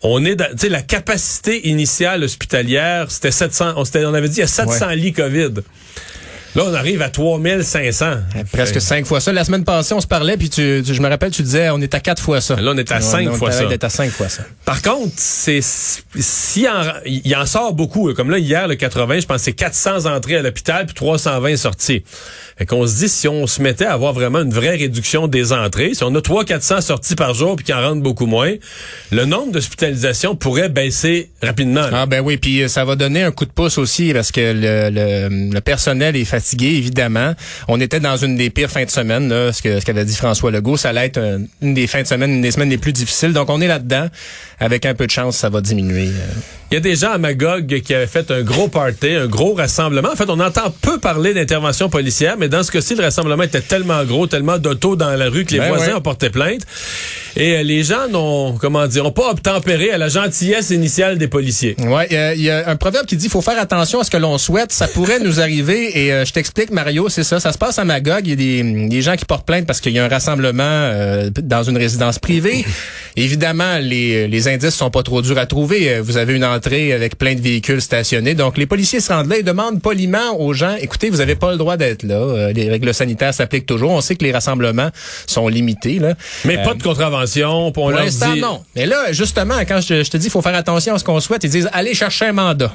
On 0.01 0.23
est 0.23 0.35
dans, 0.35 0.49
tu 0.51 0.59
sais, 0.59 0.69
la 0.69 0.81
capacité 0.81 1.67
initiale 1.67 2.23
hospitalière, 2.23 3.11
c'était 3.11 3.31
700, 3.31 3.73
on, 3.75 3.83
on 3.83 4.13
avait 4.13 4.29
dit 4.29 4.37
il 4.37 4.39
y 4.39 4.43
a 4.43 4.47
700 4.47 4.91
lits 4.91 5.11
COVID. 5.11 5.55
Là, 6.55 6.63
on 6.65 6.73
arrive 6.73 7.01
à 7.01 7.09
3500. 7.09 8.05
Presque 8.51 8.81
cinq 8.81 9.05
fois 9.05 9.19
ça. 9.19 9.31
La 9.31 9.43
semaine 9.45 9.63
passée, 9.63 9.93
on 9.93 10.01
se 10.01 10.07
parlait, 10.07 10.35
puis 10.37 10.49
tu, 10.49 10.81
tu- 10.85 10.93
je 10.93 11.01
me 11.01 11.07
rappelle, 11.07 11.31
tu 11.31 11.43
disais, 11.43 11.69
on 11.69 11.79
est 11.81 11.93
à 11.93 11.99
quatre 11.99 12.21
fois 12.21 12.41
ça. 12.41 12.55
Là, 12.55 12.71
on 12.73 12.77
est 12.77 12.91
à 12.91 13.01
cinq 13.01 13.27
on 13.29 13.33
fois 13.35 13.51
ça. 13.51 13.65
d'être 13.65 13.83
à 13.83 13.89
cinq 13.89 14.09
fois 14.11 14.29
ça. 14.29 14.43
Par 14.65 14.81
contre, 14.81 15.13
c'est 15.17 15.59
s'il 15.61 16.67
en, 16.67 16.81
il 17.05 17.35
en 17.35 17.45
sort 17.45 17.73
beaucoup. 17.73 18.13
Comme 18.13 18.29
là, 18.31 18.37
hier, 18.39 18.67
le 18.67 18.75
80, 18.75 19.19
je 19.21 19.25
pense 19.25 19.41
c'est 19.41 19.53
400 19.53 20.05
entrées 20.05 20.37
à 20.37 20.41
l'hôpital 20.41 20.85
puis 20.85 20.95
320 20.95 21.55
sorties. 21.57 22.03
Fait 22.57 22.65
qu'on 22.65 22.85
se 22.85 22.95
dit, 22.97 23.09
si 23.09 23.27
on 23.27 23.47
se 23.47 23.61
mettait 23.61 23.85
à 23.85 23.93
avoir 23.93 24.11
vraiment 24.13 24.39
une 24.41 24.51
vraie 24.53 24.75
réduction 24.75 25.27
des 25.27 25.53
entrées, 25.53 25.93
si 25.93 26.03
on 26.03 26.13
a 26.15 26.19
300-400 26.19 26.81
sorties 26.81 27.15
par 27.15 27.33
jour 27.33 27.55
puis 27.55 27.63
qu'il 27.65 27.75
en 27.75 27.81
rentre 27.81 28.01
beaucoup 28.01 28.25
moins, 28.25 28.53
le 29.11 29.25
nombre 29.25 29.51
d'hospitalisations 29.53 30.35
pourrait 30.35 30.67
baisser 30.69 31.29
rapidement. 31.41 31.81
là. 31.81 31.89
Ah 32.01 32.05
ben 32.05 32.21
oui, 32.21 32.37
puis 32.37 32.61
euh, 32.63 32.67
ça 32.67 32.83
va 32.83 32.95
donner 32.95 33.23
un 33.23 33.31
coup 33.31 33.45
de 33.45 33.51
pouce 33.51 33.77
aussi 33.77 34.11
parce 34.13 34.31
que 34.31 34.41
le, 34.41 34.89
le, 34.89 35.53
le 35.53 35.61
personnel 35.61 36.15
est 36.17 36.25
fatigué, 36.39 36.67
évidemment. 36.77 37.33
On 37.67 37.79
était 37.81 37.99
dans 37.99 38.17
une 38.17 38.35
des 38.37 38.49
pires 38.49 38.69
fins 38.71 38.85
de 38.85 38.89
semaine, 38.89 39.29
là, 39.29 39.51
ce 39.51 39.61
que 39.61 39.79
ce 39.79 39.85
qu'avait 39.85 40.05
dit 40.05 40.15
François 40.15 40.51
Legault, 40.51 40.77
ça 40.77 40.89
allait 40.89 41.05
être 41.07 41.17
un- 41.19 41.41
une 41.61 41.73
des 41.73 41.87
fins 41.87 42.01
de 42.01 42.07
semaine, 42.07 42.31
une 42.31 42.41
des 42.41 42.51
semaines 42.51 42.69
les 42.69 42.77
plus 42.77 42.93
difficiles. 42.93 43.33
Donc 43.33 43.49
on 43.49 43.59
est 43.61 43.67
là-dedans. 43.67 44.07
Avec 44.61 44.85
un 44.85 44.93
peu 44.93 45.05
de 45.05 45.11
chance, 45.11 45.37
ça 45.37 45.47
va 45.49 45.61
diminuer. 45.61 46.07
euh. 46.09 46.39
Il 46.71 46.73
y 46.75 46.77
a 46.77 46.81
des 46.81 46.95
gens 46.97 47.11
à 47.13 47.17
Magog 47.17 47.79
qui 47.81 47.93
avaient 47.93 48.05
fait 48.07 48.29
un 48.29 48.41
gros 48.41 48.67
party, 48.67 49.11
un 49.11 49.25
gros 49.27 49.53
rassemblement. 49.53 50.09
En 50.11 50.15
fait, 50.17 50.29
on 50.29 50.39
entend 50.41 50.69
peu 50.81 50.99
parler 50.99 51.33
d'intervention 51.33 51.89
policière, 51.89 52.35
mais 52.37 52.49
dans 52.49 52.61
ce 52.61 52.69
cas-ci, 52.71 52.95
le 52.95 53.01
rassemblement 53.03 53.43
était 53.43 53.61
tellement 53.61 54.03
gros, 54.03 54.27
tellement 54.27 54.57
d'autos 54.57 54.97
dans 54.97 55.11
la 55.15 55.29
rue 55.29 55.45
que 55.45 55.53
les 55.53 55.59
Ben 55.59 55.69
voisins 55.69 55.87
ouais. 55.87 55.93
ont 55.93 56.01
porté 56.01 56.29
plainte. 56.29 56.61
Et 57.37 57.53
euh, 57.55 57.63
les 57.63 57.83
gens 57.83 58.07
n'ont, 58.09 58.57
comment 58.57 58.85
dire, 58.85 59.05
ont 59.05 59.11
pas 59.13 59.29
obtempéré 59.31 59.91
à 59.91 59.97
la 59.97 60.09
gentillesse 60.09 60.71
initiale 60.71 61.17
des 61.17 61.29
policiers. 61.29 61.75
Ouais, 61.79 62.07
il 62.09 62.13
y 62.13 62.17
a- 62.17 62.33
il 62.35 62.41
y, 62.41 62.49
a 62.49 62.67
un 62.69 62.75
proverbe 62.75 63.05
qui 63.05 63.15
dit 63.15 63.29
faut 63.29 63.41
faire 63.41 63.59
attention 63.59 64.01
à 64.01 64.03
ce 64.03 64.11
que 64.11 64.17
l'on 64.17 64.37
souhaite, 64.37 64.73
ça 64.73 64.87
pourrait 64.89 65.19
nous 65.19 65.39
arriver. 65.39 65.97
Et 66.05 66.11
euh, 66.11 66.25
je 66.29 66.33
t'explique, 66.33 66.71
Mario, 66.71 67.09
c'est 67.09 67.23
ça. 67.23 67.39
Ça 67.39 67.51
se 67.51 67.57
passe 67.57 67.77
à 67.79 67.85
Magog. 67.85 68.21
Il 68.25 68.29
y 68.29 68.33
a 68.33 68.35
des, 68.63 68.87
des 68.87 69.01
gens 69.01 69.15
qui 69.15 69.25
portent 69.25 69.45
plainte 69.45 69.65
parce 69.65 69.81
qu'il 69.81 69.91
y 69.91 69.99
a 69.99 70.05
un 70.05 70.07
rassemblement 70.07 70.63
euh, 70.63 71.29
dans 71.43 71.63
une 71.63 71.77
résidence 71.77 72.19
privée. 72.19 72.63
Évidemment, 73.17 73.77
les, 73.81 74.27
les 74.27 74.47
indices 74.47 74.75
sont 74.75 74.89
pas 74.91 75.03
trop 75.03 75.21
durs 75.21 75.37
à 75.37 75.45
trouver. 75.45 75.93
Euh, 75.95 76.01
Vous 76.01 76.17
avez 76.17 76.33
une 76.35 76.45
entrée 76.45 76.93
avec 76.93 77.17
plein 77.17 77.35
de 77.35 77.41
véhicules 77.41 77.81
stationnés. 77.81 78.35
Donc, 78.35 78.57
les 78.57 78.65
policiers 78.65 78.99
se 79.01 79.11
rendent 79.11 79.27
là 79.29 79.37
et 79.37 79.43
demandent 79.43 79.81
poliment 79.81 80.39
aux 80.39 80.53
gens 80.53 80.75
écoutez, 80.79 81.09
vous 81.09 81.19
avez 81.21 81.35
pas 81.35 81.51
le 81.51 81.57
droit 81.57 81.75
d'être 81.77 82.03
là. 82.03 82.15
Euh, 82.15 82.53
les 82.53 82.69
règles 82.69 82.93
sanitaires 82.93 83.33
s'appliquent 83.33 83.65
toujours. 83.65 83.91
On 83.91 84.01
sait 84.01 84.15
que 84.15 84.23
les 84.23 84.31
rassemblements 84.31 84.89
sont 85.27 85.47
limités. 85.47 85.99
Là. 85.99 86.13
Mais 86.45 86.57
Euh, 86.59 86.63
pas 86.63 86.73
de 86.75 86.83
contravention, 86.83 87.71
pour 87.71 87.91
leur 87.91 88.03
l'instant, 88.03 88.33
dit... 88.33 88.39
non. 88.41 88.63
Mais 88.75 88.85
là, 88.85 89.11
justement, 89.11 89.55
quand 89.67 89.81
je, 89.81 90.03
je 90.03 90.09
te 90.09 90.17
dis 90.17 90.27
il 90.27 90.31
faut 90.31 90.41
faire 90.41 90.55
attention 90.55 90.93
à 90.95 90.99
ce 90.99 91.03
qu'on 91.03 91.19
souhaite, 91.19 91.43
ils 91.43 91.49
disent 91.49 91.69
allez 91.73 91.93
chercher 91.93 92.25
un 92.27 92.33
mandat. 92.33 92.73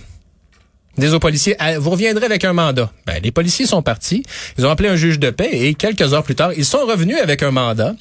Des 0.97 1.13
aux 1.13 1.19
policiers, 1.19 1.57
Ah, 1.59 1.79
vous 1.79 1.91
reviendrez 1.91 2.25
avec 2.27 2.45
un 2.45 2.53
mandat. 2.53 2.91
Ben, 3.07 3.17
les 3.23 3.33
policiers 3.33 3.67
sont 3.67 3.83
partis. 3.83 4.23
Ils 4.59 4.65
ont 4.67 4.71
appelé 4.71 4.89
un 4.89 4.97
juge 4.97 5.19
de 5.19 5.31
paix 5.31 5.49
et 5.53 5.75
quelques 5.75 6.13
heures 6.15 6.23
plus 6.23 6.35
tard, 6.37 6.53
ils 6.57 6.65
sont 6.65 6.85
revenus 6.87 7.17
avec 7.21 7.43
un 7.43 7.51
mandat. 7.51 7.95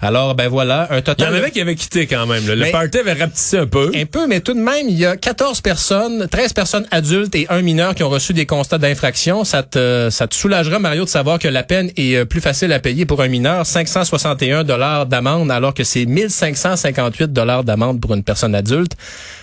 Alors, 0.00 0.34
ben 0.34 0.48
voilà, 0.48 0.86
un 0.90 0.96
Il 0.96 1.00
y 1.00 1.02
total. 1.02 1.32
en 1.32 1.36
avait 1.36 1.50
qui 1.50 1.60
avaient 1.60 1.74
quitté 1.74 2.06
quand 2.06 2.26
même. 2.26 2.46
là. 2.46 2.54
Le 2.54 2.60
Mais- 2.62 2.70
party 2.70 2.98
avait 2.98 3.14
rapetissé 3.14 3.58
un 3.58 3.66
peu. 3.66 3.90
Un 3.94 4.04
peu, 4.06 4.26
mais 4.26 4.40
tout 4.40 4.54
de 4.54 4.60
même, 4.60 4.88
il 4.88 4.96
y 4.98 5.04
a 5.06 5.16
14 5.16 5.60
personnes, 5.60 6.28
13 6.30 6.52
personnes 6.52 6.86
adultes 6.90 7.34
et 7.34 7.46
un 7.50 7.62
mineur 7.62 7.94
qui 7.94 8.02
ont 8.04 8.08
reçu 8.08 8.32
des 8.32 8.46
constats 8.46 8.78
d'infraction. 8.78 9.44
Ça 9.44 9.62
te, 9.62 10.08
ça 10.10 10.26
te 10.28 10.34
soulagera, 10.34 10.78
Mario, 10.78 11.04
de 11.04 11.08
savoir 11.08 11.38
que 11.38 11.48
la 11.48 11.62
peine 11.62 11.90
est 11.96 12.14
euh, 12.16 12.24
plus 12.24 12.40
facile 12.40 12.72
à 12.72 12.78
payer 12.78 13.06
pour 13.06 13.20
un 13.22 13.28
mineur. 13.28 13.66
561 13.66 14.64
dollars 14.64 15.06
d'amende, 15.06 15.50
alors 15.50 15.74
que 15.74 15.84
c'est 15.84 16.06
1558 16.06 17.32
dollars 17.32 17.64
d'amende 17.64 18.00
pour 18.00 18.14
une 18.14 18.22
personne 18.22 18.54
adulte. 18.54 18.92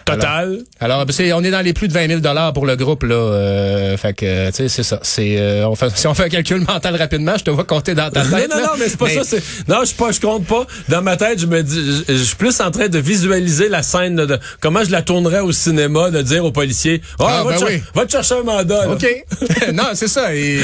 Total. 0.05 0.59
Alors, 0.79 1.05
ben, 1.05 1.13
c'est, 1.13 1.31
on 1.33 1.43
est 1.43 1.51
dans 1.51 1.61
les 1.61 1.73
plus 1.73 1.87
de 1.87 1.93
20 1.93 2.07
000 2.07 2.19
dollars 2.19 2.51
pour 2.53 2.65
le 2.65 2.75
là. 3.03 3.15
Euh, 3.15 3.97
fait 3.97 4.13
que, 4.13 4.47
tu 4.49 4.53
sais, 4.57 4.69
c'est 4.69 4.83
ça. 4.83 4.99
C'est, 5.01 5.35
euh, 5.37 5.67
on 5.67 5.75
fait, 5.75 5.89
si 5.95 6.05
on 6.07 6.13
fait 6.13 6.23
un 6.25 6.29
calcul 6.29 6.59
mental 6.61 6.95
rapidement, 6.95 7.33
je 7.37 7.43
te 7.43 7.49
vois 7.49 7.63
compter 7.63 7.95
dans 7.95 8.09
ta 8.11 8.23
Non, 8.23 8.37
tête. 8.37 8.49
non, 8.51 8.57
là. 8.57 8.63
non, 8.67 8.73
mais 8.77 8.89
c'est 8.89 8.97
pas 8.97 9.09
ça. 9.09 9.37
Non, 9.67 9.83
je 9.85 9.93
pas, 9.93 10.11
je 10.11 10.19
compte 10.19 10.45
pas. 10.45 10.65
Dans 10.89 11.01
ma 11.01 11.17
tête, 11.17 11.39
je 11.39 11.45
me 11.47 11.61
dis, 11.63 12.03
je, 12.07 12.13
je 12.13 12.23
suis 12.23 12.35
plus 12.35 12.59
en 12.61 12.71
train 12.71 12.87
de 12.87 12.99
visualiser 12.99 13.69
la 13.69 13.83
scène 13.83 14.15
de, 14.15 14.25
de- 14.25 14.39
comment 14.59 14.83
je 14.83 14.91
la 14.91 15.01
tournerais 15.01 15.39
au 15.39 15.51
cinéma, 15.51 16.09
de 16.11 16.21
dire 16.21 16.43
aux 16.45 16.51
policiers, 16.51 17.01
oh, 17.19 17.25
Ah, 17.27 17.43
va, 17.43 17.51
ben 17.51 17.59
te 17.59 17.65
oui. 17.65 17.81
va 17.95 18.05
te 18.05 18.11
chercher 18.11 18.35
un 18.35 18.43
mandat. 18.43 18.85
là. 18.85 18.91
OK. 18.93 19.07
non, 19.73 19.83
c'est 19.93 20.07
ça. 20.07 20.33
Et, 20.35 20.59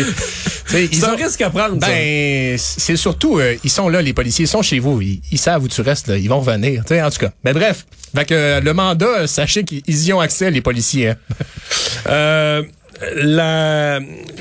C'est 0.70 1.04
un 1.04 1.14
ont- 1.14 1.16
risque 1.16 1.42
à 1.42 1.50
prendre. 1.50 1.76
Ben, 1.78 2.58
c'est 2.58 2.96
surtout, 2.96 3.40
euh, 3.40 3.56
ils 3.64 3.70
sont 3.70 3.90
là, 3.90 4.02
les 4.02 4.14
policiers, 4.14 4.46
ils 4.46 4.48
sont 4.50 4.62
chez 4.62 4.80
vous, 4.80 5.02
ils, 5.02 5.22
ils 5.32 5.38
savent 5.38 5.64
où 5.64 5.68
tu 5.68 5.82
restes, 5.82 6.08
là, 6.08 6.18
ils 6.18 6.30
vont 6.30 6.40
revenir, 6.40 6.84
tu 6.86 6.90
sais, 6.94 7.02
en 7.02 7.10
tout 7.10 7.20
cas. 7.20 7.32
Mais 7.44 7.54
bref, 7.54 7.86
fait 8.16 8.26
que 8.26 8.34
euh, 8.34 8.60
le 8.62 8.74
mandat, 8.74 9.06
euh, 9.22 9.28
sachez 9.28 9.64
qu'ils 9.64 10.06
y 10.08 10.14
ont 10.14 10.20
accès, 10.20 10.52
les 10.52 10.62
policiers. 10.62 11.10
hein. 11.10 11.16
Euh, 12.08 12.64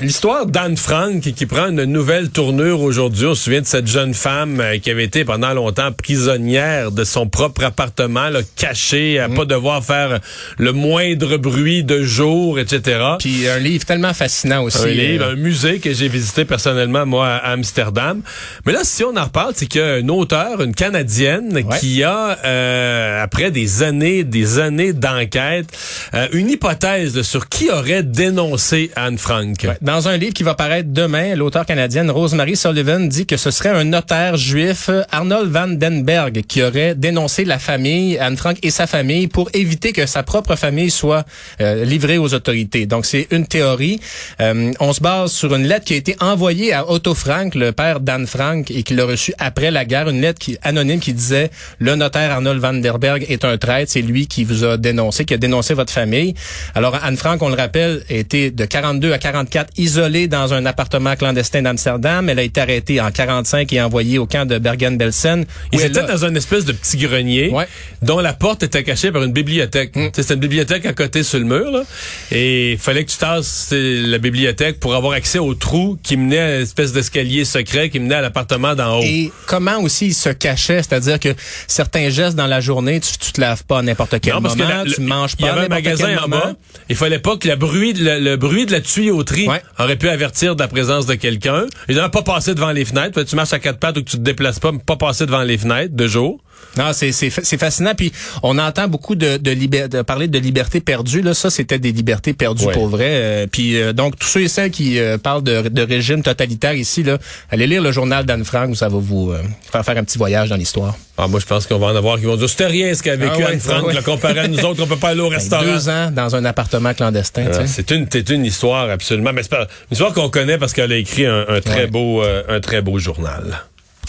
l'histoire 0.01 0.45
d'Anne 0.45 0.77
Frank 0.77 1.21
qui, 1.21 1.33
qui 1.33 1.45
prend 1.45 1.67
une 1.69 1.83
nouvelle 1.85 2.29
tournure 2.29 2.81
aujourd'hui. 2.81 3.25
On 3.27 3.35
se 3.35 3.43
souvient 3.45 3.61
de 3.61 3.65
cette 3.65 3.87
jeune 3.87 4.13
femme 4.13 4.59
euh, 4.59 4.77
qui 4.79 4.89
avait 4.91 5.03
été 5.05 5.23
pendant 5.25 5.53
longtemps 5.53 5.91
prisonnière 5.91 6.91
de 6.91 7.03
son 7.03 7.27
propre 7.27 7.63
appartement, 7.63 8.29
là, 8.29 8.39
cachée, 8.55 9.19
à 9.19 9.27
Mm. 9.29 9.35
pas 9.35 9.45
devoir 9.45 9.83
faire 9.83 10.19
le 10.57 10.71
moindre 10.73 11.37
bruit 11.37 11.83
de 11.83 12.01
jour, 12.03 12.57
etc. 12.59 12.99
Puis 13.19 13.47
un 13.47 13.59
livre 13.59 13.85
tellement 13.85 14.13
fascinant 14.13 14.63
aussi. 14.63 14.79
un 14.83 14.87
livre, 14.87 15.25
euh, 15.25 15.33
un 15.33 15.35
musée 15.35 15.79
que 15.79 15.93
j'ai 15.93 16.07
visité 16.07 16.45
personnellement, 16.45 17.05
moi, 17.05 17.27
à 17.27 17.51
Amsterdam. 17.51 18.21
Mais 18.65 18.73
là, 18.73 18.79
si 18.83 19.03
on 19.03 19.15
en 19.15 19.23
reparle, 19.25 19.53
c'est 19.55 19.67
qu'il 19.67 19.81
y 19.81 19.83
a 19.83 19.97
une 19.99 20.09
auteure, 20.11 20.61
une 20.61 20.73
Canadienne, 20.73 21.53
Ouais. 21.53 21.79
qui 21.79 22.03
a, 22.03 22.37
euh, 22.45 23.23
après 23.23 23.51
des 23.51 23.83
années, 23.83 24.23
des 24.23 24.59
années 24.59 24.93
d'enquête, 24.93 25.67
euh, 26.13 26.27
une 26.33 26.49
hypothèse 26.49 27.21
sur 27.21 27.47
qui 27.49 27.69
aurait 27.69 28.03
dénoncé 28.03 28.48
Anne 28.95 29.17
Frank. 29.17 29.67
Dans 29.81 30.07
un 30.07 30.17
livre 30.17 30.33
qui 30.33 30.43
va 30.43 30.55
paraître 30.55 30.89
demain, 30.91 31.35
l'auteur 31.35 31.65
canadienne 31.65 32.09
Rosemary 32.09 32.55
Sullivan 32.55 33.07
dit 33.07 33.25
que 33.25 33.37
ce 33.37 33.51
serait 33.51 33.69
un 33.69 33.83
notaire 33.83 34.37
juif, 34.37 34.89
Arnold 35.11 35.51
Van 35.51 35.67
Den 35.67 36.03
Berg, 36.03 36.41
qui 36.47 36.63
aurait 36.63 36.95
dénoncé 36.95 37.45
la 37.45 37.59
famille, 37.59 38.17
Anne 38.17 38.37
Frank 38.37 38.57
et 38.63 38.71
sa 38.71 38.87
famille, 38.87 39.27
pour 39.27 39.49
éviter 39.53 39.91
que 39.91 40.05
sa 40.05 40.23
propre 40.23 40.55
famille 40.55 40.89
soit 40.89 41.25
euh, 41.61 41.85
livrée 41.85 42.17
aux 42.17 42.33
autorités. 42.33 42.85
Donc, 42.85 43.05
c'est 43.05 43.27
une 43.31 43.45
théorie. 43.45 43.99
Euh, 44.41 44.71
on 44.79 44.93
se 44.93 45.01
base 45.01 45.31
sur 45.31 45.53
une 45.53 45.67
lettre 45.67 45.85
qui 45.85 45.93
a 45.93 45.97
été 45.97 46.15
envoyée 46.19 46.73
à 46.73 46.89
Otto 46.89 47.13
Frank, 47.13 47.55
le 47.55 47.71
père 47.71 47.99
d'Anne 47.99 48.27
Frank, 48.27 48.71
et 48.71 48.83
qui 48.83 48.93
l'a 48.93 49.05
reçue 49.05 49.33
après 49.37 49.71
la 49.71 49.85
guerre, 49.85 50.09
une 50.09 50.21
lettre 50.21 50.45
anonyme 50.63 50.99
qui 50.99 51.13
disait 51.13 51.51
«Le 51.79 51.95
notaire 51.95 52.31
Arnold 52.31 52.61
Van 52.61 52.73
Der 52.73 52.99
Berg 52.99 53.25
est 53.29 53.43
un 53.45 53.57
traître, 53.57 53.91
c'est 53.91 54.01
lui 54.01 54.27
qui 54.27 54.43
vous 54.43 54.63
a 54.63 54.77
dénoncé, 54.77 55.25
qui 55.25 55.33
a 55.33 55.37
dénoncé 55.37 55.73
votre 55.73 55.91
famille.» 55.91 56.33
Alors, 56.75 56.95
Anne 57.03 57.17
Frank, 57.17 57.41
on 57.41 57.49
le 57.49 57.55
rappelle, 57.55 58.03
était 58.09 58.38
de 58.51 58.65
42 58.65 59.11
à 59.13 59.17
44 59.17 59.69
isolée 59.77 60.27
dans 60.27 60.53
un 60.53 60.65
appartement 60.65 61.15
clandestin 61.15 61.61
d'Amsterdam. 61.61 62.29
Elle 62.29 62.39
a 62.39 62.43
été 62.43 62.61
arrêtée 62.61 63.01
en 63.01 63.11
45 63.11 63.71
et 63.73 63.81
envoyée 63.81 64.17
au 64.17 64.25
camp 64.25 64.47
de 64.47 64.57
Bergen-Belsen. 64.57 65.45
Ils 65.73 65.81
étaient 65.81 65.99
a- 65.99 66.03
dans 66.03 66.25
un 66.25 66.33
espèce 66.35 66.65
de 66.65 66.71
petit 66.71 66.97
grenier 66.97 67.49
Ouais. 67.51 67.67
dont 68.01 68.19
la 68.19 68.33
porte 68.33 68.63
était 68.63 68.83
cachée 68.83 69.11
par 69.11 69.23
une 69.23 69.33
bibliothèque. 69.33 69.91
Sais, 69.95 70.11
C'était 70.21 70.33
une 70.35 70.39
bibliothèque 70.39 70.85
à 70.85 70.93
côté 70.93 71.23
sur 71.23 71.39
le 71.39 71.45
mur. 71.45 71.71
Là, 71.71 71.83
et 72.31 72.73
il 72.73 72.77
fallait 72.77 73.03
que 73.05 73.11
tu 73.11 73.17
tasses 73.17 73.73
la 73.73 74.17
bibliothèque 74.17 74.79
pour 74.79 74.95
avoir 74.95 75.13
accès 75.13 75.39
au 75.39 75.53
trou 75.55 75.97
qui 76.03 76.17
menait 76.17 76.39
à 76.39 76.55
une 76.57 76.61
espèce 76.63 76.93
d'escalier 76.93 77.45
secret 77.45 77.89
qui 77.89 77.99
menait 77.99 78.15
à 78.15 78.21
l'appartement 78.21 78.75
d'en 78.75 78.99
haut. 78.99 79.03
Et 79.03 79.31
comment 79.47 79.79
aussi 79.81 80.07
il 80.07 80.13
se 80.13 80.29
cachait, 80.29 80.77
c'est-à-dire 80.83 81.19
que 81.19 81.29
certains 81.67 82.09
gestes 82.09 82.35
dans 82.35 82.47
la 82.47 82.61
journée, 82.61 82.99
tu, 82.99 83.17
tu 83.17 83.31
te 83.31 83.41
laves 83.41 83.63
pas 83.65 83.79
à 83.79 83.81
n'importe 83.81 84.19
quel 84.21 84.33
Non, 84.33 84.41
parce 84.41 84.55
moment, 84.55 84.69
que 84.69 84.73
la- 84.75 84.83
le- 84.83 84.91
tu 84.91 85.01
manges 85.01 85.35
pas 85.35 85.47
avait 85.47 85.51
à 85.51 85.53
un 85.53 85.61
n'importe 85.63 85.83
magasin 85.83 86.05
quel 86.07 86.17
en 86.19 86.21
moment. 86.27 86.41
bas. 86.43 86.53
Il 86.89 86.95
fallait 86.95 87.19
pas 87.19 87.37
que 87.37 87.47
le 87.47 87.55
bruit, 87.55 87.93
de 87.93 88.03
la- 88.03 88.19
le, 88.31 88.37
bruit 88.37 88.65
de 88.65 88.71
la 88.71 88.81
tuyauterie 88.81 89.47
Ouais. 89.47 89.61
aurait 89.77 89.95
pu 89.95 90.09
avertir 90.09 90.55
de 90.55 90.61
la 90.61 90.67
présence 90.67 91.05
de 91.05 91.15
quelqu'un. 91.15 91.65
Évidemment, 91.87 92.09
pas 92.09 92.21
passer 92.21 92.55
devant 92.55 92.71
les 92.71 92.85
fenêtres. 92.85 93.21
Tu 93.23 93.35
marches 93.35 93.53
à 93.53 93.59
quatre 93.59 93.79
pattes 93.79 93.97
ou 93.97 94.03
que 94.03 94.09
tu 94.09 94.17
te 94.17 94.21
déplaces 94.21 94.59
pas, 94.59 94.71
mais 94.71 94.79
pas 94.79 94.95
passer 94.97 95.25
devant 95.25 95.43
les 95.43 95.57
fenêtres 95.57 95.95
de 95.95 96.07
jour. 96.07 96.39
Non, 96.77 96.93
c'est 96.93 97.11
c'est 97.11 97.29
fa- 97.29 97.41
c'est 97.43 97.57
fascinant. 97.57 97.93
Puis 97.95 98.11
on 98.43 98.57
entend 98.59 98.87
beaucoup 98.87 99.15
de 99.15 99.37
de, 99.37 99.51
libé- 99.51 99.87
de 99.87 100.01
parler 100.01 100.27
de 100.27 100.37
liberté 100.39 100.79
perdue. 100.81 101.21
Là, 101.21 101.33
ça 101.33 101.49
c'était 101.49 101.79
des 101.79 101.91
libertés 101.91 102.33
perdues 102.33 102.65
Ouais. 102.65 102.73
pour 102.73 102.87
vrai. 102.87 103.09
Euh, 103.09 103.47
puis 103.51 103.77
euh, 103.81 103.91
donc 103.93 104.17
tous 104.19 104.27
ceux 104.27 104.41
et 104.41 104.47
celles 104.47 104.69
qui 104.71 104.99
euh, 104.99 105.17
parlent 105.17 105.43
de, 105.43 105.67
de 105.69 105.81
régime 105.81 106.21
totalitaire 106.21 106.73
ici, 106.73 107.03
là, 107.03 107.17
allez 107.49 107.65
lire 107.67 107.81
le 107.81 107.91
journal 107.91 108.25
d'Anne 108.25 108.45
Frank, 108.45 108.75
ça 108.75 108.87
va 108.87 108.97
vous 108.99 109.33
faire 109.71 109.83
faire 109.83 109.97
un 109.97 110.03
petit 110.03 110.17
voyage 110.17 110.49
dans 110.49 110.55
l'histoire. 110.55 110.95
Ah, 111.17 111.27
moi, 111.27 111.39
je 111.41 111.45
pense 111.45 111.67
qu'on 111.67 111.79
va 111.79 111.87
en 111.87 111.95
avoir 111.95 112.17
qui 112.17 112.25
vont 112.25 112.37
dire 112.37 112.49
c'était 112.49 112.67
rien 112.67 112.93
ce 112.93 113.03
qu'a 113.03 113.15
vécu 113.17 113.31
Ah 113.35 113.37
ouais, 113.39 113.45
Anne 113.53 113.59
Frank, 113.59 113.79
ah 113.83 113.87
ouais. 113.87 113.93
là, 113.93 114.01
comparé 114.01 114.39
à 114.39 114.47
nous 114.47 114.59
autres, 114.63 114.81
on 114.81 114.87
peut 114.87 114.95
pas 114.95 115.09
aller 115.09 115.19
au 115.21 115.29
que 115.29 115.33
restaurant. 115.35 115.63
Deux 115.65 115.89
ans 115.89 116.11
dans 116.11 116.35
un 116.35 116.45
appartement 116.45 116.93
clandestin. 116.93 117.45
Ah. 117.51 117.67
C'est 117.67 117.91
une, 117.91 118.07
c'est 118.09 118.29
une 118.29 118.45
histoire 118.45 118.89
absolument, 118.89 119.33
mais 119.33 119.41
c'est 119.43 119.49
pas 119.51 119.63
une 119.63 119.93
histoire 119.93 120.13
qu'on 120.13 120.29
connaît 120.29 120.57
parce 120.57 120.71
qu'elle 120.73 120.91
a 120.93 120.97
écrit 120.97 121.25
un, 121.25 121.45
un 121.49 121.59
très 121.61 121.81
Ouais. 121.81 121.87
beau, 121.87 122.21
un 122.47 122.59
très 122.61 122.81
beau 122.81 122.99
journal. 122.99 123.63